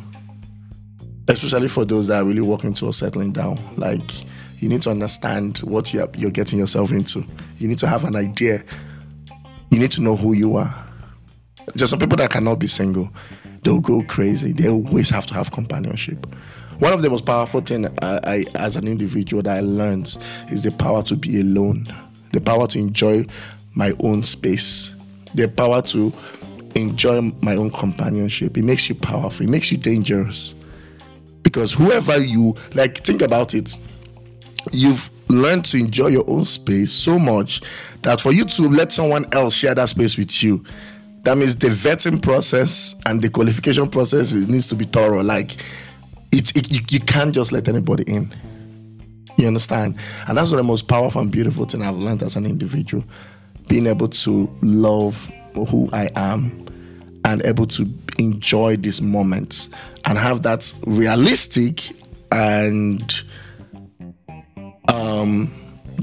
Especially 1.28 1.66
for 1.66 1.84
those 1.84 2.06
that 2.06 2.22
are 2.22 2.24
really 2.24 2.40
working 2.40 2.72
towards 2.72 2.98
settling 2.98 3.32
down. 3.32 3.58
Like 3.76 4.12
you 4.58 4.68
need 4.68 4.82
to 4.82 4.90
understand 4.90 5.58
what 5.58 5.92
you're, 5.92 6.06
getting 6.06 6.58
yourself 6.58 6.90
into. 6.92 7.24
You 7.58 7.68
need 7.68 7.78
to 7.78 7.86
have 7.86 8.04
an 8.04 8.16
idea. 8.16 8.64
You 9.70 9.78
need 9.78 9.92
to 9.92 10.02
know 10.02 10.16
who 10.16 10.32
you 10.32 10.56
are. 10.56 10.74
There's 11.74 11.90
some 11.90 11.98
people 11.98 12.16
that 12.18 12.30
cannot 12.30 12.58
be 12.58 12.66
single 12.66 13.10
they'll 13.66 13.80
go 13.80 14.02
crazy. 14.04 14.52
They 14.52 14.68
always 14.68 15.10
have 15.10 15.26
to 15.26 15.34
have 15.34 15.50
companionship. 15.50 16.24
One 16.78 16.92
of 16.92 17.02
the 17.02 17.10
most 17.10 17.26
powerful 17.26 17.60
things 17.60 17.88
I, 18.00 18.20
I, 18.22 18.44
as 18.54 18.76
an 18.76 18.86
individual, 18.86 19.42
that 19.42 19.56
I 19.56 19.60
learned 19.60 20.16
is 20.48 20.62
the 20.62 20.70
power 20.70 21.02
to 21.02 21.16
be 21.16 21.40
alone, 21.40 21.88
the 22.32 22.40
power 22.40 22.68
to 22.68 22.78
enjoy 22.78 23.26
my 23.74 23.92
own 24.04 24.22
space, 24.22 24.94
the 25.34 25.48
power 25.48 25.82
to 25.82 26.12
enjoy 26.76 27.20
my 27.42 27.56
own 27.56 27.70
companionship. 27.72 28.56
It 28.56 28.64
makes 28.64 28.88
you 28.88 28.94
powerful. 28.94 29.44
It 29.44 29.50
makes 29.50 29.72
you 29.72 29.78
dangerous 29.78 30.54
because 31.42 31.74
whoever 31.74 32.22
you 32.22 32.54
like, 32.74 32.98
think 32.98 33.20
about 33.20 33.52
it. 33.54 33.76
You've 34.72 35.10
learned 35.28 35.64
to 35.66 35.78
enjoy 35.78 36.08
your 36.08 36.28
own 36.28 36.44
space 36.44 36.92
so 36.92 37.18
much 37.18 37.62
that 38.02 38.20
for 38.20 38.32
you 38.32 38.44
to 38.44 38.62
let 38.68 38.92
someone 38.92 39.24
else 39.32 39.56
share 39.56 39.74
that 39.74 39.88
space 39.88 40.16
with 40.16 40.42
you, 40.42 40.64
that 41.22 41.36
means 41.36 41.56
the 41.56 41.68
vetting 41.68 42.22
process 42.22 42.94
and 43.04 43.20
the 43.20 43.28
qualification 43.28 43.88
process 43.88 44.32
needs 44.32 44.68
to 44.68 44.76
be 44.76 44.84
thorough. 44.84 45.22
Like, 45.22 45.56
it, 46.30 46.56
it 46.56 46.70
you, 46.70 46.80
you 46.88 47.00
can't 47.00 47.34
just 47.34 47.50
let 47.52 47.68
anybody 47.68 48.04
in. 48.04 48.32
You 49.36 49.48
understand? 49.48 49.96
And 50.28 50.38
that's 50.38 50.50
one 50.50 50.60
of 50.60 50.64
the 50.64 50.70
most 50.70 50.88
powerful 50.88 51.20
and 51.20 51.30
beautiful 51.30 51.64
thing 51.64 51.82
I've 51.82 51.96
learned 51.96 52.22
as 52.22 52.36
an 52.36 52.46
individual. 52.46 53.04
Being 53.68 53.86
able 53.86 54.08
to 54.08 54.56
love 54.62 55.30
who 55.54 55.90
I 55.92 56.10
am 56.14 56.64
and 57.24 57.44
able 57.44 57.66
to 57.66 57.88
enjoy 58.18 58.76
these 58.76 59.02
moments 59.02 59.68
and 60.04 60.16
have 60.16 60.42
that 60.42 60.72
realistic 60.86 61.90
and 62.30 63.22
um 65.06 65.52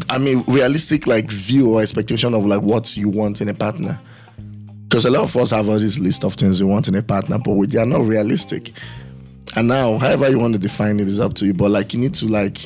I 0.10 0.18
mean 0.18 0.44
realistic 0.48 1.08
like 1.08 1.30
view 1.30 1.76
or 1.76 1.82
expectation 1.82 2.34
of 2.34 2.46
like 2.46 2.62
what 2.62 2.96
you 2.98 3.10
want 3.10 3.42
in 3.42 3.50
a 3.50 3.54
partner. 3.54 4.00
Because 4.88 5.06
a 5.06 5.10
lot 5.10 5.24
of 5.24 5.36
us 5.38 5.52
have 5.52 5.70
all 5.70 5.80
this 5.80 5.98
list 5.98 6.24
of 6.24 6.36
things 6.36 6.62
we 6.62 6.70
want 6.70 6.88
in 6.88 6.96
a 6.96 7.02
partner, 7.02 7.40
but 7.40 7.70
they 7.72 7.80
are 7.80 7.86
not 7.86 8.06
realistic. 8.06 8.72
And 9.56 9.68
now, 9.68 9.98
however 9.98 10.30
you 10.30 10.40
want 10.40 10.54
to 10.54 10.60
define 10.60 11.00
it 11.00 11.08
is 11.08 11.20
up 11.20 11.34
to 11.36 11.46
you. 11.46 11.54
But 11.54 11.72
like 11.72 11.94
you 11.94 12.00
need 12.00 12.14
to 12.16 12.28
like 12.28 12.60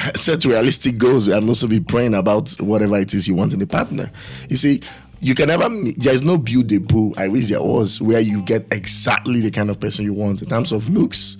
set 0.14 0.44
realistic 0.44 0.98
goals 0.98 1.28
and 1.28 1.48
also 1.48 1.66
be 1.66 1.80
praying 1.80 2.14
about 2.14 2.50
whatever 2.60 2.96
it 2.98 3.12
is 3.14 3.28
you 3.28 3.34
want 3.34 3.52
in 3.52 3.62
a 3.62 3.66
partner. 3.66 4.10
You 4.48 4.56
see, 4.56 4.82
you 5.20 5.34
can 5.34 5.48
never 5.48 5.68
there 5.96 6.14
is 6.14 6.22
no 6.22 6.38
build 6.38 6.72
a 6.72 7.12
I 7.20 7.28
wish 7.28 7.48
there 7.48 7.62
was 7.62 8.00
where 8.00 8.20
you 8.20 8.42
get 8.42 8.66
exactly 8.72 9.40
the 9.40 9.50
kind 9.50 9.68
of 9.68 9.78
person 9.78 10.04
you 10.04 10.14
want 10.14 10.42
in 10.42 10.48
terms 10.48 10.72
of 10.72 10.88
looks 10.88 11.36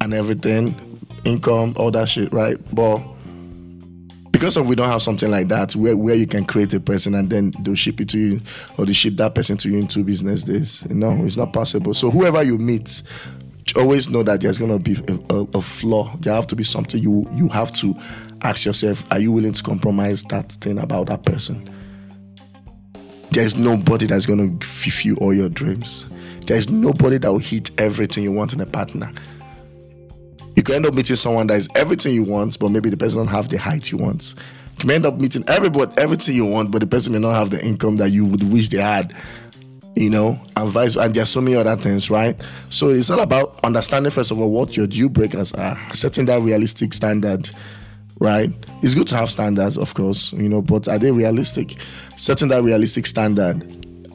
and 0.00 0.14
everything, 0.14 0.91
income, 1.24 1.74
all 1.76 1.90
that 1.90 2.08
shit, 2.08 2.32
right? 2.32 2.58
But 2.74 3.02
because 4.30 4.56
of 4.56 4.66
we 4.66 4.74
don't 4.74 4.88
have 4.88 5.02
something 5.02 5.30
like 5.30 5.48
that 5.48 5.76
where, 5.76 5.96
where 5.96 6.14
you 6.14 6.26
can 6.26 6.44
create 6.44 6.72
a 6.74 6.80
person 6.80 7.14
and 7.14 7.30
then 7.30 7.52
they'll 7.60 7.74
ship 7.74 8.00
it 8.00 8.08
to 8.08 8.18
you 8.18 8.40
or 8.78 8.86
they 8.86 8.92
ship 8.92 9.14
that 9.16 9.34
person 9.34 9.56
to 9.58 9.70
you 9.70 9.78
in 9.78 9.86
two 9.86 10.02
business 10.02 10.42
days. 10.42 10.88
No, 10.90 11.12
it's 11.24 11.36
not 11.36 11.52
possible. 11.52 11.94
So 11.94 12.10
whoever 12.10 12.42
you 12.42 12.58
meet, 12.58 13.02
always 13.76 14.10
know 14.10 14.22
that 14.22 14.40
there's 14.40 14.58
gonna 14.58 14.78
be 14.78 14.96
a, 15.08 15.34
a, 15.34 15.42
a 15.54 15.60
flaw. 15.60 16.14
There 16.16 16.32
have 16.34 16.46
to 16.48 16.56
be 16.56 16.64
something 16.64 17.00
you 17.00 17.26
you 17.32 17.48
have 17.48 17.72
to 17.74 17.94
ask 18.42 18.66
yourself: 18.66 19.04
Are 19.12 19.20
you 19.20 19.32
willing 19.32 19.52
to 19.52 19.62
compromise 19.62 20.24
that 20.24 20.52
thing 20.52 20.78
about 20.78 21.06
that 21.06 21.24
person? 21.24 21.68
There's 23.30 23.56
nobody 23.56 24.06
that's 24.06 24.26
to 24.26 24.58
fulfill 24.60 25.16
all 25.18 25.32
your 25.32 25.48
dreams. 25.48 26.06
There's 26.46 26.70
nobody 26.70 27.18
that 27.18 27.32
will 27.32 27.38
hit 27.38 27.70
everything 27.80 28.24
you 28.24 28.32
want 28.32 28.52
in 28.52 28.60
a 28.60 28.66
partner. 28.66 29.10
You 30.56 30.62
can 30.62 30.76
end 30.76 30.86
up 30.86 30.94
meeting 30.94 31.16
someone 31.16 31.46
that 31.48 31.58
is 31.58 31.68
everything 31.74 32.14
you 32.14 32.24
want, 32.24 32.58
but 32.58 32.70
maybe 32.70 32.90
the 32.90 32.96
person 32.96 33.18
don't 33.18 33.28
have 33.28 33.48
the 33.48 33.58
height 33.58 33.90
you 33.90 33.98
want. 33.98 34.34
You 34.82 34.88
may 34.88 34.96
end 34.96 35.06
up 35.06 35.20
meeting 35.20 35.44
everybody 35.48 35.92
everything 35.98 36.34
you 36.34 36.46
want, 36.46 36.70
but 36.70 36.80
the 36.80 36.86
person 36.86 37.12
may 37.12 37.18
not 37.18 37.34
have 37.34 37.50
the 37.50 37.64
income 37.64 37.96
that 37.98 38.10
you 38.10 38.24
would 38.24 38.42
wish 38.52 38.68
they 38.68 38.78
had. 38.78 39.14
You 39.94 40.10
know, 40.10 40.38
and 40.56 40.70
vice 40.70 40.96
and 40.96 41.14
there's 41.14 41.28
so 41.28 41.42
many 41.42 41.54
other 41.54 41.76
things, 41.76 42.10
right? 42.10 42.34
So 42.70 42.88
it's 42.88 43.10
all 43.10 43.20
about 43.20 43.60
understanding 43.62 44.10
first 44.10 44.30
of 44.30 44.40
all 44.40 44.50
what 44.50 44.74
your 44.74 44.86
deal 44.86 45.10
breakers 45.10 45.52
are, 45.52 45.76
setting 45.92 46.24
that 46.26 46.40
realistic 46.40 46.94
standard 46.94 47.50
right? 48.22 48.50
It's 48.82 48.94
good 48.94 49.08
to 49.08 49.16
have 49.16 49.30
standards, 49.30 49.76
of 49.76 49.94
course, 49.94 50.32
you 50.32 50.48
know, 50.48 50.62
but 50.62 50.86
are 50.86 50.98
they 50.98 51.10
realistic? 51.10 51.76
Setting 52.16 52.48
that 52.48 52.62
realistic 52.62 53.06
standard 53.06 53.62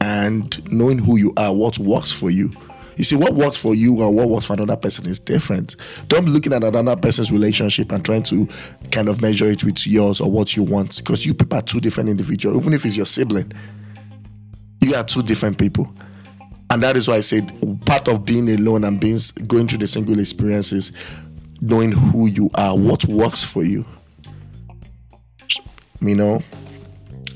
and 0.00 0.72
knowing 0.72 0.98
who 0.98 1.18
you 1.18 1.32
are, 1.36 1.52
what 1.52 1.78
works 1.78 2.10
for 2.10 2.30
you. 2.30 2.50
You 2.98 3.04
see, 3.04 3.16
what 3.16 3.34
works 3.34 3.56
for 3.56 3.74
you 3.74 4.02
and 4.02 4.14
what 4.14 4.28
works 4.28 4.46
for 4.46 4.54
another 4.54 4.76
person 4.76 5.08
is 5.08 5.18
different. 5.18 5.76
Don't 6.08 6.24
be 6.24 6.30
looking 6.30 6.52
at 6.52 6.64
another 6.64 6.96
person's 6.96 7.30
relationship 7.30 7.92
and 7.92 8.04
trying 8.04 8.24
to 8.24 8.48
kind 8.90 9.08
of 9.08 9.22
measure 9.22 9.50
it 9.50 9.64
with 9.64 9.86
yours 9.86 10.20
or 10.20 10.30
what 10.30 10.56
you 10.56 10.64
want, 10.64 10.98
because 10.98 11.24
you 11.24 11.32
people 11.32 11.58
are 11.58 11.62
two 11.62 11.80
different 11.80 12.10
individuals. 12.10 12.58
Even 12.58 12.74
if 12.74 12.84
it's 12.84 12.96
your 12.96 13.06
sibling, 13.06 13.50
you 14.80 14.94
are 14.94 15.04
two 15.04 15.22
different 15.22 15.58
people. 15.58 15.90
And 16.70 16.82
that 16.82 16.96
is 16.96 17.08
why 17.08 17.14
I 17.14 17.20
said 17.20 17.52
part 17.86 18.08
of 18.08 18.24
being 18.24 18.50
alone 18.50 18.84
and 18.84 19.00
being 19.00 19.18
going 19.46 19.68
through 19.68 19.78
the 19.78 19.86
single 19.86 20.18
experiences, 20.18 20.92
knowing 21.60 21.92
who 21.92 22.26
you 22.26 22.50
are, 22.56 22.76
what 22.76 23.06
works 23.06 23.42
for 23.42 23.64
you 23.64 23.86
you 26.00 26.14
know 26.14 26.42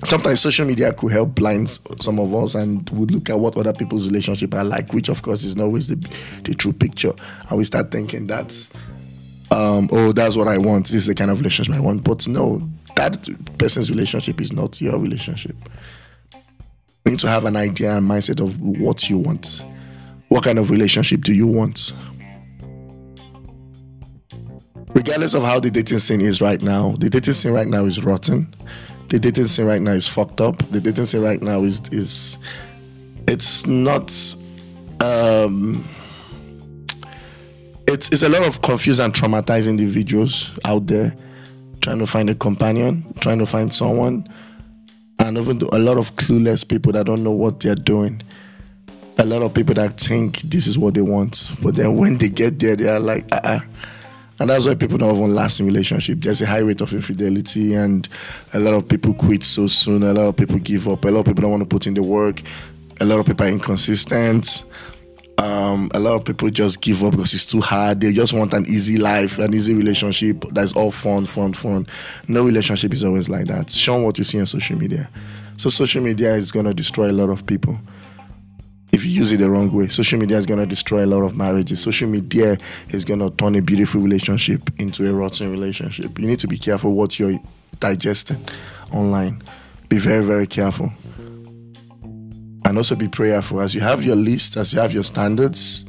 sometimes 0.04 0.40
social 0.40 0.66
media 0.66 0.92
could 0.92 1.12
help 1.12 1.34
blind 1.34 1.78
some 2.00 2.18
of 2.18 2.34
us 2.34 2.54
and 2.54 2.88
would 2.90 3.10
look 3.10 3.30
at 3.30 3.38
what 3.38 3.56
other 3.56 3.72
people's 3.72 4.06
relationship 4.06 4.52
are 4.54 4.64
like 4.64 4.92
which 4.92 5.08
of 5.08 5.22
course 5.22 5.44
is 5.44 5.56
not 5.56 5.64
always 5.64 5.88
the, 5.88 5.96
the 6.44 6.54
true 6.54 6.72
picture. 6.72 7.12
And 7.48 7.58
we 7.58 7.64
start 7.64 7.90
thinking 7.90 8.26
that 8.26 8.52
um, 9.50 9.88
oh 9.92 10.12
that's 10.12 10.36
what 10.36 10.48
i 10.48 10.58
want. 10.58 10.86
This 10.86 10.94
is 10.94 11.06
the 11.06 11.14
kind 11.14 11.30
of 11.30 11.38
relationship 11.38 11.74
i 11.74 11.80
want. 11.80 12.04
But 12.04 12.26
no 12.28 12.62
that 12.96 13.26
person's 13.58 13.90
relationship 13.90 14.40
is 14.40 14.52
not 14.52 14.80
your 14.80 14.98
relationship. 14.98 15.56
You 17.04 17.12
need 17.12 17.20
to 17.20 17.28
have 17.28 17.44
an 17.44 17.56
idea 17.56 17.96
and 17.96 18.08
mindset 18.08 18.40
of 18.40 18.60
what 18.60 19.08
you 19.08 19.18
want. 19.18 19.64
What 20.28 20.44
kind 20.44 20.58
of 20.58 20.70
relationship 20.70 21.22
do 21.22 21.34
you 21.34 21.46
want? 21.46 21.92
Regardless 24.94 25.34
of 25.34 25.42
how 25.42 25.58
the 25.58 25.70
dating 25.70 25.98
scene 25.98 26.20
is 26.20 26.40
right 26.40 26.60
now, 26.60 26.92
the 26.98 27.08
dating 27.08 27.32
scene 27.32 27.52
right 27.52 27.66
now 27.66 27.86
is 27.86 28.04
rotten. 28.04 28.52
The 29.12 29.18
dating 29.18 29.44
scene 29.44 29.66
right 29.66 29.82
now 29.82 29.90
is 29.90 30.08
fucked 30.08 30.40
up. 30.40 30.56
The 30.70 30.80
dating 30.80 31.04
scene 31.04 31.20
right 31.20 31.42
now 31.42 31.64
is 31.64 31.82
is 31.92 32.38
it's 33.28 33.66
not 33.66 34.10
um 35.00 35.84
it's 37.86 38.08
it's 38.08 38.22
a 38.22 38.28
lot 38.30 38.42
of 38.44 38.62
confused 38.62 39.00
and 39.00 39.12
traumatized 39.12 39.68
individuals 39.68 40.58
out 40.64 40.86
there 40.86 41.14
trying 41.82 41.98
to 41.98 42.06
find 42.06 42.30
a 42.30 42.34
companion, 42.34 43.04
trying 43.20 43.38
to 43.40 43.44
find 43.44 43.70
someone, 43.70 44.26
and 45.18 45.36
even 45.36 45.60
a 45.72 45.78
lot 45.78 45.98
of 45.98 46.14
clueless 46.14 46.66
people 46.66 46.92
that 46.92 47.04
don't 47.04 47.22
know 47.22 47.32
what 47.32 47.60
they're 47.60 47.74
doing. 47.74 48.22
A 49.18 49.26
lot 49.26 49.42
of 49.42 49.52
people 49.52 49.74
that 49.74 50.00
think 50.00 50.40
this 50.40 50.66
is 50.66 50.78
what 50.78 50.94
they 50.94 51.02
want, 51.02 51.50
but 51.62 51.76
then 51.76 51.98
when 51.98 52.16
they 52.16 52.30
get 52.30 52.58
there, 52.58 52.76
they 52.76 52.88
are 52.88 52.98
like, 52.98 53.30
uh-uh 53.30 53.60
and 54.38 54.50
that's 54.50 54.66
why 54.66 54.74
people 54.74 54.98
don't 54.98 55.16
even 55.16 55.34
last 55.34 55.60
in 55.60 55.66
relationship. 55.66 56.20
There's 56.20 56.40
a 56.42 56.46
high 56.46 56.58
rate 56.58 56.80
of 56.80 56.92
infidelity, 56.92 57.74
and 57.74 58.08
a 58.54 58.58
lot 58.58 58.74
of 58.74 58.88
people 58.88 59.14
quit 59.14 59.44
so 59.44 59.66
soon. 59.66 60.02
A 60.02 60.12
lot 60.12 60.26
of 60.26 60.36
people 60.36 60.58
give 60.58 60.88
up. 60.88 61.04
A 61.04 61.08
lot 61.08 61.20
of 61.20 61.26
people 61.26 61.42
don't 61.42 61.50
want 61.52 61.62
to 61.62 61.68
put 61.68 61.86
in 61.86 61.94
the 61.94 62.02
work. 62.02 62.42
A 63.00 63.04
lot 63.04 63.18
of 63.18 63.26
people 63.26 63.46
are 63.46 63.50
inconsistent. 63.50 64.64
Um, 65.38 65.90
a 65.94 65.98
lot 65.98 66.14
of 66.14 66.24
people 66.24 66.50
just 66.50 66.82
give 66.82 67.02
up 67.02 67.12
because 67.12 67.34
it's 67.34 67.46
too 67.46 67.60
hard. 67.60 68.00
They 68.00 68.12
just 68.12 68.32
want 68.32 68.52
an 68.52 68.64
easy 68.66 68.98
life, 68.98 69.38
an 69.38 69.54
easy 69.54 69.74
relationship 69.74 70.44
that's 70.52 70.72
all 70.74 70.90
fun, 70.90 71.24
fun, 71.24 71.52
fun. 71.52 71.86
No 72.28 72.44
relationship 72.44 72.92
is 72.92 73.02
always 73.02 73.28
like 73.28 73.46
that. 73.46 73.70
Show 73.70 74.02
what 74.02 74.18
you 74.18 74.24
see 74.24 74.38
on 74.38 74.46
social 74.46 74.78
media. 74.78 75.10
So 75.56 75.68
social 75.68 76.02
media 76.02 76.34
is 76.34 76.52
gonna 76.52 76.74
destroy 76.74 77.10
a 77.10 77.12
lot 77.12 77.30
of 77.30 77.46
people 77.46 77.78
if 79.02 79.06
you 79.06 79.12
use 79.18 79.32
it 79.32 79.38
the 79.38 79.50
wrong 79.50 79.68
way. 79.72 79.88
Social 79.88 80.16
media 80.16 80.38
is 80.38 80.46
going 80.46 80.60
to 80.60 80.66
destroy 80.66 81.04
a 81.04 81.06
lot 81.06 81.22
of 81.22 81.36
marriages. 81.36 81.82
Social 81.82 82.08
media 82.08 82.56
is 82.90 83.04
going 83.04 83.18
to 83.18 83.30
turn 83.30 83.56
a 83.56 83.60
beautiful 83.60 84.00
relationship 84.00 84.70
into 84.78 85.10
a 85.10 85.12
rotten 85.12 85.50
relationship. 85.50 86.20
You 86.20 86.28
need 86.28 86.38
to 86.38 86.46
be 86.46 86.56
careful 86.56 86.92
what 86.92 87.18
you're 87.18 87.36
digesting 87.80 88.46
online. 88.92 89.42
Be 89.88 89.98
very, 89.98 90.24
very 90.24 90.46
careful. 90.46 90.92
And 92.64 92.76
also 92.76 92.94
be 92.94 93.08
prayerful. 93.08 93.60
As 93.60 93.74
you 93.74 93.80
have 93.80 94.04
your 94.04 94.14
list, 94.14 94.56
as 94.56 94.72
you 94.72 94.78
have 94.78 94.92
your 94.92 95.02
standards, 95.02 95.84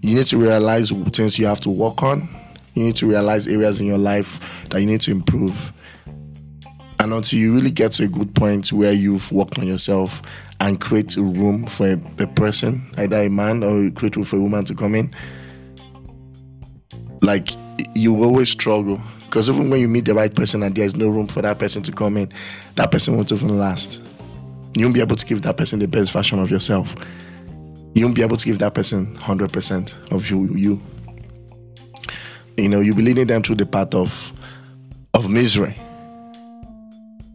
you 0.00 0.14
need 0.14 0.26
to 0.28 0.38
realize 0.38 0.90
things 0.90 1.38
you 1.38 1.44
have 1.44 1.60
to 1.60 1.70
work 1.70 2.02
on. 2.02 2.30
You 2.72 2.84
need 2.84 2.96
to 2.96 3.06
realize 3.06 3.46
areas 3.46 3.78
in 3.82 3.86
your 3.86 3.98
life 3.98 4.66
that 4.70 4.80
you 4.80 4.86
need 4.86 5.02
to 5.02 5.10
improve. 5.10 5.70
And 6.98 7.12
until 7.12 7.38
you 7.38 7.54
really 7.54 7.70
get 7.70 7.92
to 7.92 8.04
a 8.04 8.08
good 8.08 8.34
point 8.34 8.72
where 8.72 8.92
you've 8.92 9.30
worked 9.32 9.58
on 9.58 9.66
yourself 9.66 10.22
and 10.60 10.80
create 10.80 11.16
a 11.16 11.22
room 11.22 11.66
for 11.66 11.86
a, 11.86 12.00
a 12.18 12.26
person, 12.26 12.82
either 12.98 13.22
a 13.22 13.28
man 13.28 13.62
or 13.62 13.90
create 13.90 14.16
room 14.16 14.24
for 14.24 14.36
a 14.36 14.40
woman 14.40 14.64
to 14.64 14.74
come 14.74 14.94
in, 14.94 15.14
like 17.22 17.50
you 17.94 18.22
always 18.22 18.50
struggle. 18.50 19.00
Because 19.24 19.50
even 19.50 19.70
when 19.70 19.80
you 19.80 19.88
meet 19.88 20.04
the 20.04 20.14
right 20.14 20.34
person 20.34 20.62
and 20.62 20.74
there's 20.74 20.96
no 20.96 21.08
room 21.08 21.26
for 21.26 21.42
that 21.42 21.58
person 21.58 21.82
to 21.82 21.92
come 21.92 22.16
in, 22.16 22.32
that 22.76 22.90
person 22.90 23.14
won't 23.14 23.30
even 23.30 23.58
last. 23.58 24.02
You 24.74 24.86
won't 24.86 24.94
be 24.94 25.00
able 25.00 25.16
to 25.16 25.26
give 25.26 25.42
that 25.42 25.56
person 25.56 25.78
the 25.78 25.88
best 25.88 26.12
version 26.12 26.38
of 26.38 26.50
yourself. 26.50 26.94
You 27.94 28.04
won't 28.04 28.16
be 28.16 28.22
able 28.22 28.36
to 28.36 28.44
give 28.44 28.58
that 28.60 28.74
person 28.74 29.14
100% 29.16 30.12
of 30.12 30.30
you. 30.30 30.54
you. 30.54 30.82
You 32.56 32.68
know, 32.68 32.80
you'll 32.80 32.96
be 32.96 33.02
leading 33.02 33.26
them 33.26 33.42
through 33.42 33.56
the 33.56 33.66
path 33.66 33.94
of, 33.94 34.32
of 35.14 35.30
misery 35.30 35.76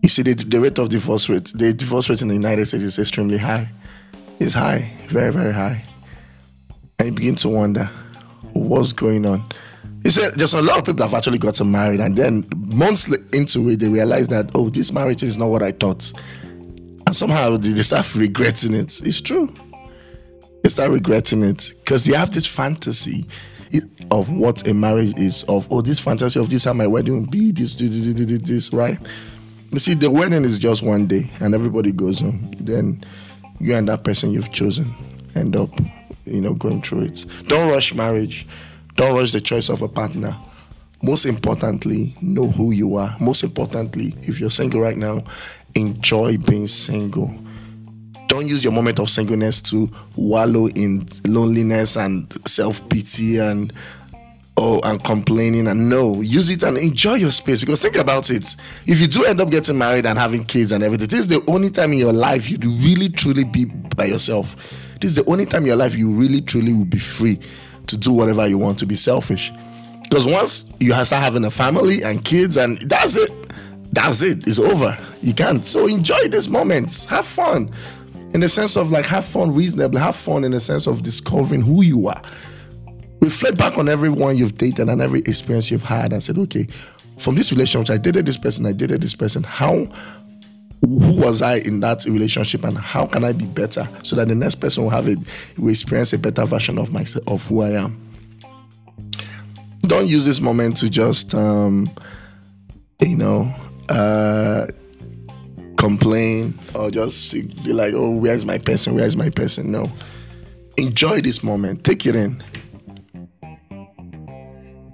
you 0.04 0.10
see, 0.10 0.22
the, 0.22 0.34
the 0.34 0.60
rate 0.60 0.78
of 0.78 0.90
divorce 0.90 1.30
rate, 1.30 1.52
the 1.56 1.72
divorce 1.72 2.10
rate 2.10 2.22
in 2.22 2.28
the 2.28 2.34
United 2.34 2.68
States 2.68 2.84
is 2.84 3.00
extremely 3.00 3.38
high. 3.38 3.70
It's 4.38 4.54
high, 4.54 4.92
very, 5.06 5.32
very 5.32 5.54
high. 5.54 5.82
And 7.00 7.08
you 7.08 7.16
begin 7.16 7.36
to 7.36 7.50
wonder 7.50 7.86
what's 8.52 8.92
going 8.92 9.26
on. 9.26 9.46
You 10.04 10.12
see, 10.12 10.28
there's 10.36 10.54
a 10.54 10.62
lot 10.62 10.78
of 10.80 10.86
people 10.86 11.06
have 11.06 11.14
actually 11.14 11.38
gotten 11.38 11.72
married, 11.72 12.02
and 12.02 12.18
then 12.18 12.44
months 12.58 13.10
into 13.32 13.70
it, 13.70 13.80
they 13.80 13.88
realize 13.88 14.28
that, 14.28 14.52
oh, 14.54 14.70
this 14.70 14.92
marriage 14.92 15.24
is 15.24 15.38
not 15.38 15.48
what 15.48 15.64
I 15.64 15.72
thought. 15.72 16.12
And 17.08 17.16
somehow 17.16 17.56
they 17.56 17.82
start 17.82 18.14
regretting 18.16 18.74
it. 18.74 19.02
It's 19.06 19.22
true. 19.22 19.50
They 20.64 20.70
start 20.70 20.92
regretting 20.92 21.44
it 21.44 21.74
because 21.80 22.04
they 22.04 22.18
have 22.18 22.32
this 22.32 22.46
fantasy 22.46 23.26
of 24.12 24.30
what 24.30 24.68
a 24.68 24.74
marriage 24.74 25.18
is. 25.18 25.44
Of 25.44 25.72
oh, 25.72 25.82
this 25.82 26.02
fantasy 26.02 26.40
of 26.40 26.50
this 26.50 26.66
how 26.66 26.74
my 26.74 26.88
wedding 26.88 27.22
will 27.22 27.30
be. 27.30 27.52
This, 27.54 27.74
this, 27.76 27.90
this, 28.02 28.14
this, 28.14 28.42
this, 28.42 28.74
right? 28.74 29.00
You 29.74 29.80
see, 29.80 29.96
the 29.96 30.12
wedding 30.12 30.44
is 30.44 30.60
just 30.60 30.84
one 30.84 31.08
day, 31.08 31.28
and 31.42 31.56
everybody 31.56 31.92
goes 31.92 32.20
home. 32.20 32.52
Then 32.60 33.04
you 33.60 33.74
and 33.74 33.88
that 33.90 34.04
person 34.04 34.32
you've 34.32 34.52
chosen 34.52 34.94
end 35.34 35.56
up, 35.56 35.72
you 36.26 36.42
know, 36.42 36.54
going 36.54 36.84
through 36.84 37.06
it. 37.06 37.26
Don't 37.48 37.72
rush 37.72 37.96
marriage. 37.96 38.46
Don't 38.94 39.18
rush 39.18 39.32
the 39.32 39.42
choice 39.42 39.70
of 39.70 39.82
a 39.82 39.88
partner. 39.88 40.38
Most 41.02 41.26
importantly, 41.26 42.14
know 42.22 42.50
who 42.50 42.70
you 42.70 42.98
are. 42.98 43.16
Most 43.20 43.44
importantly, 43.44 44.14
if 44.22 44.40
you're 44.40 44.52
single 44.52 44.80
right 44.80 44.96
now, 44.96 45.24
enjoy 45.74 46.38
being 46.38 46.68
single. 46.68 47.34
Don't 48.28 48.48
use 48.48 48.64
your 48.64 48.74
moment 48.74 49.00
of 49.00 49.10
singleness 49.10 49.60
to 49.64 49.90
wallow 50.16 50.68
in 50.68 51.08
loneliness 51.26 51.98
and 51.98 52.32
self 52.48 52.88
pity 52.90 53.40
and 53.40 53.74
oh 54.58 54.80
and 54.84 55.04
complaining. 55.04 55.68
And 55.68 55.90
no 55.90 56.22
use 56.22 56.50
it 56.50 56.64
and 56.64 56.78
enjoy 56.78 57.16
your 57.16 57.32
space. 57.32 57.62
Because 57.62 57.82
think 57.82 57.96
about 57.96 58.30
it. 58.30 58.56
If 58.86 59.00
you 59.00 59.08
do 59.08 59.26
end 59.26 59.42
up 59.42 59.50
getting 59.50 59.78
married 59.78 60.06
and 60.06 60.18
having 60.18 60.44
kids 60.46 60.72
and 60.72 60.84
everything 60.84 61.08
this 61.08 61.20
is 61.20 61.28
the 61.28 61.44
only 61.48 61.70
time 61.70 61.94
in 61.94 62.00
your 62.00 62.14
life 62.14 62.50
you 62.50 62.58
really 62.60 63.10
truly 63.10 63.44
be 63.44 63.66
by 63.66 64.06
yourself. 64.06 64.56
This 65.02 65.12
is 65.12 65.16
the 65.16 65.26
only 65.26 65.46
time 65.46 65.62
in 65.62 65.68
your 65.68 65.76
life 65.76 65.96
you 65.96 66.12
really 66.12 66.42
truly 66.42 66.74
will 66.74 66.86
be 66.86 67.00
free 67.00 67.40
to 67.88 67.98
do 67.98 68.14
whatever 68.14 68.48
you 68.48 68.58
want 68.58 68.80
to 68.80 68.86
be 68.86 68.96
selfish. 68.96 69.52
Because 70.04 70.26
once 70.26 70.72
you 70.80 70.94
start 70.94 71.24
having 71.24 71.44
a 71.46 71.52
family 71.52 72.04
and 72.04 72.24
kids 72.24 72.58
and 72.58 72.78
that's 72.90 73.16
it. 73.16 73.32
That's 73.92 74.22
it. 74.22 74.48
It's 74.48 74.60
over. 74.60 74.98
You 75.22 75.34
can't. 75.34 75.64
So 75.66 75.88
enjoy 75.88 76.28
this 76.30 76.48
moment. 76.48 77.06
Have 77.10 77.26
fun. 77.26 77.70
In 78.34 78.40
the 78.40 78.50
sense 78.50 78.76
of 78.76 78.92
like 78.92 79.06
have 79.06 79.26
fun 79.26 79.54
reasonably. 79.54 80.00
Have 80.00 80.16
fun 80.16 80.44
in 80.44 80.52
the 80.52 80.60
sense 80.60 80.88
of 80.88 81.04
discovering 81.04 81.62
who 81.62 81.84
you 81.84 82.08
are 82.08 82.22
reflect 83.24 83.58
back 83.58 83.78
on 83.78 83.88
everyone 83.88 84.38
you've 84.38 84.58
dated 84.58 84.90
and 84.90 85.02
every 85.02 85.22
experience 85.22 85.72
you've 85.72 85.86
had 85.86 86.12
and 86.12 86.22
said, 86.22 86.38
okay, 86.38 86.68
from 87.18 87.36
this 87.36 87.52
relationship, 87.52 87.94
I 87.94 87.98
dated 87.98 88.26
this 88.26 88.38
person, 88.38 88.66
I 88.66 88.74
dated 88.74 89.02
this 89.02 89.16
person. 89.16 89.44
How 89.44 89.88
who 90.82 91.22
was 91.22 91.42
I 91.42 91.60
in 91.60 91.80
that 91.80 92.04
relationship 92.04 92.66
and 92.66 92.78
how 92.78 93.06
can 93.06 93.24
I 93.24 93.32
be 93.32 93.46
better 93.46 93.88
so 94.04 94.18
that 94.18 94.28
the 94.28 94.36
next 94.36 94.56
person 94.56 94.84
will 94.84 94.90
have 94.90 95.08
a 95.08 95.16
will 95.58 95.70
experience 95.70 96.12
a 96.12 96.20
better 96.20 96.46
version 96.46 96.78
of 96.78 96.92
myself 96.92 97.26
of 97.26 97.48
who 97.48 97.62
I 97.62 97.70
am. 97.70 97.98
Don't 99.84 100.10
use 100.10 100.26
this 100.26 100.42
moment 100.42 100.76
to 100.78 100.90
just 100.90 101.34
um, 101.34 101.90
you 103.00 103.16
know 103.16 103.56
uh, 103.88 104.68
complain 105.78 106.54
or 106.76 106.92
just 106.92 107.32
be 107.32 107.72
like, 107.72 107.94
oh, 107.94 108.10
where's 108.10 108.46
my 108.46 108.58
person? 108.58 108.96
Where's 108.96 109.16
my 109.16 109.30
person? 109.30 109.72
No. 109.72 109.90
Enjoy 110.76 111.22
this 111.22 111.44
moment. 111.44 111.86
Take 111.86 112.06
it 112.06 112.16
in 112.16 112.44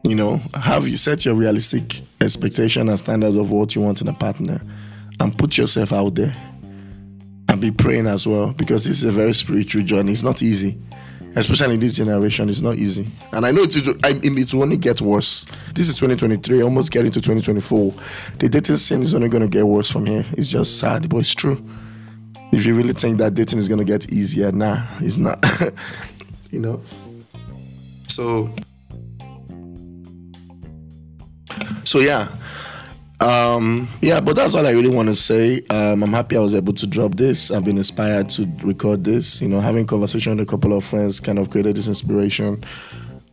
you 0.09 0.15
know, 0.15 0.41
have 0.55 0.87
you 0.87 0.97
set 0.97 1.25
your 1.25 1.35
realistic 1.35 2.01
expectation 2.21 2.89
and 2.89 2.97
standards 2.97 3.35
of 3.35 3.51
what 3.51 3.75
you 3.75 3.81
want 3.81 4.01
in 4.01 4.07
a 4.07 4.13
partner 4.13 4.59
and 5.19 5.37
put 5.37 5.57
yourself 5.57 5.93
out 5.93 6.15
there 6.15 6.35
and 7.47 7.59
be 7.59 7.71
praying 7.71 8.07
as 8.07 8.25
well 8.25 8.53
because 8.53 8.85
this 8.85 9.03
is 9.03 9.05
a 9.05 9.11
very 9.11 9.33
spiritual 9.33 9.83
journey. 9.83 10.11
It's 10.11 10.23
not 10.23 10.41
easy, 10.41 10.77
especially 11.35 11.75
in 11.75 11.79
this 11.79 11.95
generation. 11.95 12.49
It's 12.49 12.61
not 12.61 12.75
easy, 12.75 13.07
and 13.31 13.45
I 13.45 13.51
know 13.51 13.61
it 13.63 13.75
will, 13.75 13.95
it 14.03 14.53
will 14.53 14.63
only 14.63 14.77
get 14.77 15.01
worse. 15.01 15.45
This 15.73 15.89
is 15.89 15.95
2023, 15.95 16.63
almost 16.63 16.91
getting 16.91 17.11
to 17.11 17.21
2024. 17.21 17.93
The 18.39 18.49
dating 18.49 18.77
scene 18.77 19.01
is 19.01 19.13
only 19.15 19.29
going 19.29 19.43
to 19.43 19.49
get 19.49 19.65
worse 19.65 19.89
from 19.89 20.05
here. 20.05 20.25
It's 20.33 20.49
just 20.49 20.79
sad, 20.79 21.09
but 21.09 21.17
it's 21.17 21.33
true. 21.33 21.63
If 22.51 22.65
you 22.65 22.75
really 22.75 22.93
think 22.93 23.19
that 23.19 23.35
dating 23.35 23.59
is 23.59 23.67
going 23.67 23.79
to 23.79 23.85
get 23.85 24.11
easier, 24.11 24.51
nah, 24.51 24.85
it's 24.99 25.17
not. 25.17 25.43
you 26.51 26.59
know. 26.59 26.81
So 28.07 28.53
So 31.89 31.97
yeah. 31.97 32.27
Um, 33.19 33.89
yeah, 33.99 34.21
but 34.21 34.35
that's 34.35 34.53
all 34.53 34.63
I 34.63 34.73
really 34.73 34.95
want 34.95 35.09
to 35.09 35.15
say. 35.15 35.63
Um, 35.71 36.03
I'm 36.03 36.13
happy 36.13 36.37
I 36.37 36.39
was 36.39 36.53
able 36.53 36.73
to 36.73 36.85
drop 36.85 37.15
this. 37.15 37.49
I've 37.49 37.65
been 37.65 37.79
inspired 37.79 38.29
to 38.29 38.47
record 38.61 39.03
this. 39.03 39.41
You 39.41 39.47
know, 39.47 39.59
having 39.59 39.87
conversation 39.87 40.37
with 40.37 40.47
a 40.47 40.51
couple 40.51 40.77
of 40.77 40.85
friends 40.85 41.19
kind 41.19 41.39
of 41.39 41.49
created 41.49 41.77
this 41.77 41.87
inspiration. 41.87 42.63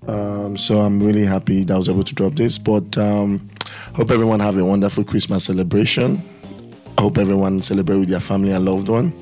Um, 0.09 0.57
so 0.57 0.81
I'm 0.81 1.03
really 1.03 1.27
happy 1.27 1.65
that 1.65 1.75
I 1.75 1.77
was 1.77 1.91
able 1.91 2.03
to 2.05 2.15
drop 2.15 2.33
this. 2.33 2.57
But 2.57 2.97
um, 2.97 3.47
hope 3.95 4.11
everyone 4.11 4.41
have 4.41 4.57
a 4.57 4.65
wonderful 4.65 5.05
Christmas 5.05 5.45
celebration. 5.45 6.23
I 6.97 7.03
hope 7.03 7.19
everyone 7.19 7.61
celebrate 7.61 7.99
with 7.99 8.09
their 8.09 8.21
family 8.21 8.53
and 8.53 8.65
loved 8.65 8.89
one. 8.89 9.13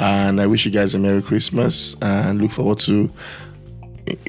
And 0.00 0.40
I 0.40 0.46
wish 0.46 0.64
you 0.64 0.72
guys 0.72 0.94
a 0.94 0.98
Merry 0.98 1.20
Christmas 1.20 1.96
and 2.00 2.40
look 2.40 2.50
forward 2.50 2.78
to 2.78 3.10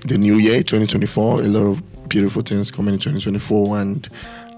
the 0.03 0.17
new 0.17 0.35
year, 0.39 0.61
2024. 0.61 1.39
A 1.39 1.43
lot 1.43 1.61
of 1.61 1.94
beautiful 2.15 2.41
things 2.41 2.71
coming 2.71 2.93
in 2.93 2.99
2024 3.01 3.77
and 3.77 4.09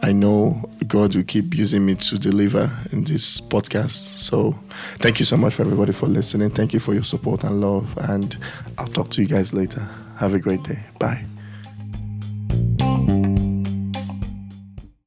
I 0.04 0.12
know 0.12 0.64
God 0.88 1.16
will 1.16 1.24
keep 1.24 1.56
using 1.56 1.88
me 1.88 1.96
to 1.96 2.20
deliver 2.20 2.72
in 2.92 3.04
this 3.04 3.42
podcast. 3.42 4.20
So 4.20 4.52
thank 4.98 5.18
you 5.18 5.26
so 5.26 5.38
much 5.38 5.56
for 5.56 5.64
everybody 5.64 5.92
for 5.92 6.06
listening. 6.06 6.52
Thank 6.52 6.74
you 6.74 6.80
for 6.80 6.94
your 6.94 7.02
support 7.02 7.44
and 7.44 7.60
love. 7.60 7.98
And 7.98 8.38
I'll 8.78 8.86
talk 8.86 9.10
to 9.10 9.24
you 9.24 9.28
guys 9.28 9.54
later. 9.54 9.90
Have 10.18 10.36
a 10.36 10.40
great 10.40 10.62
day. 10.62 10.78
Bye. 11.00 11.26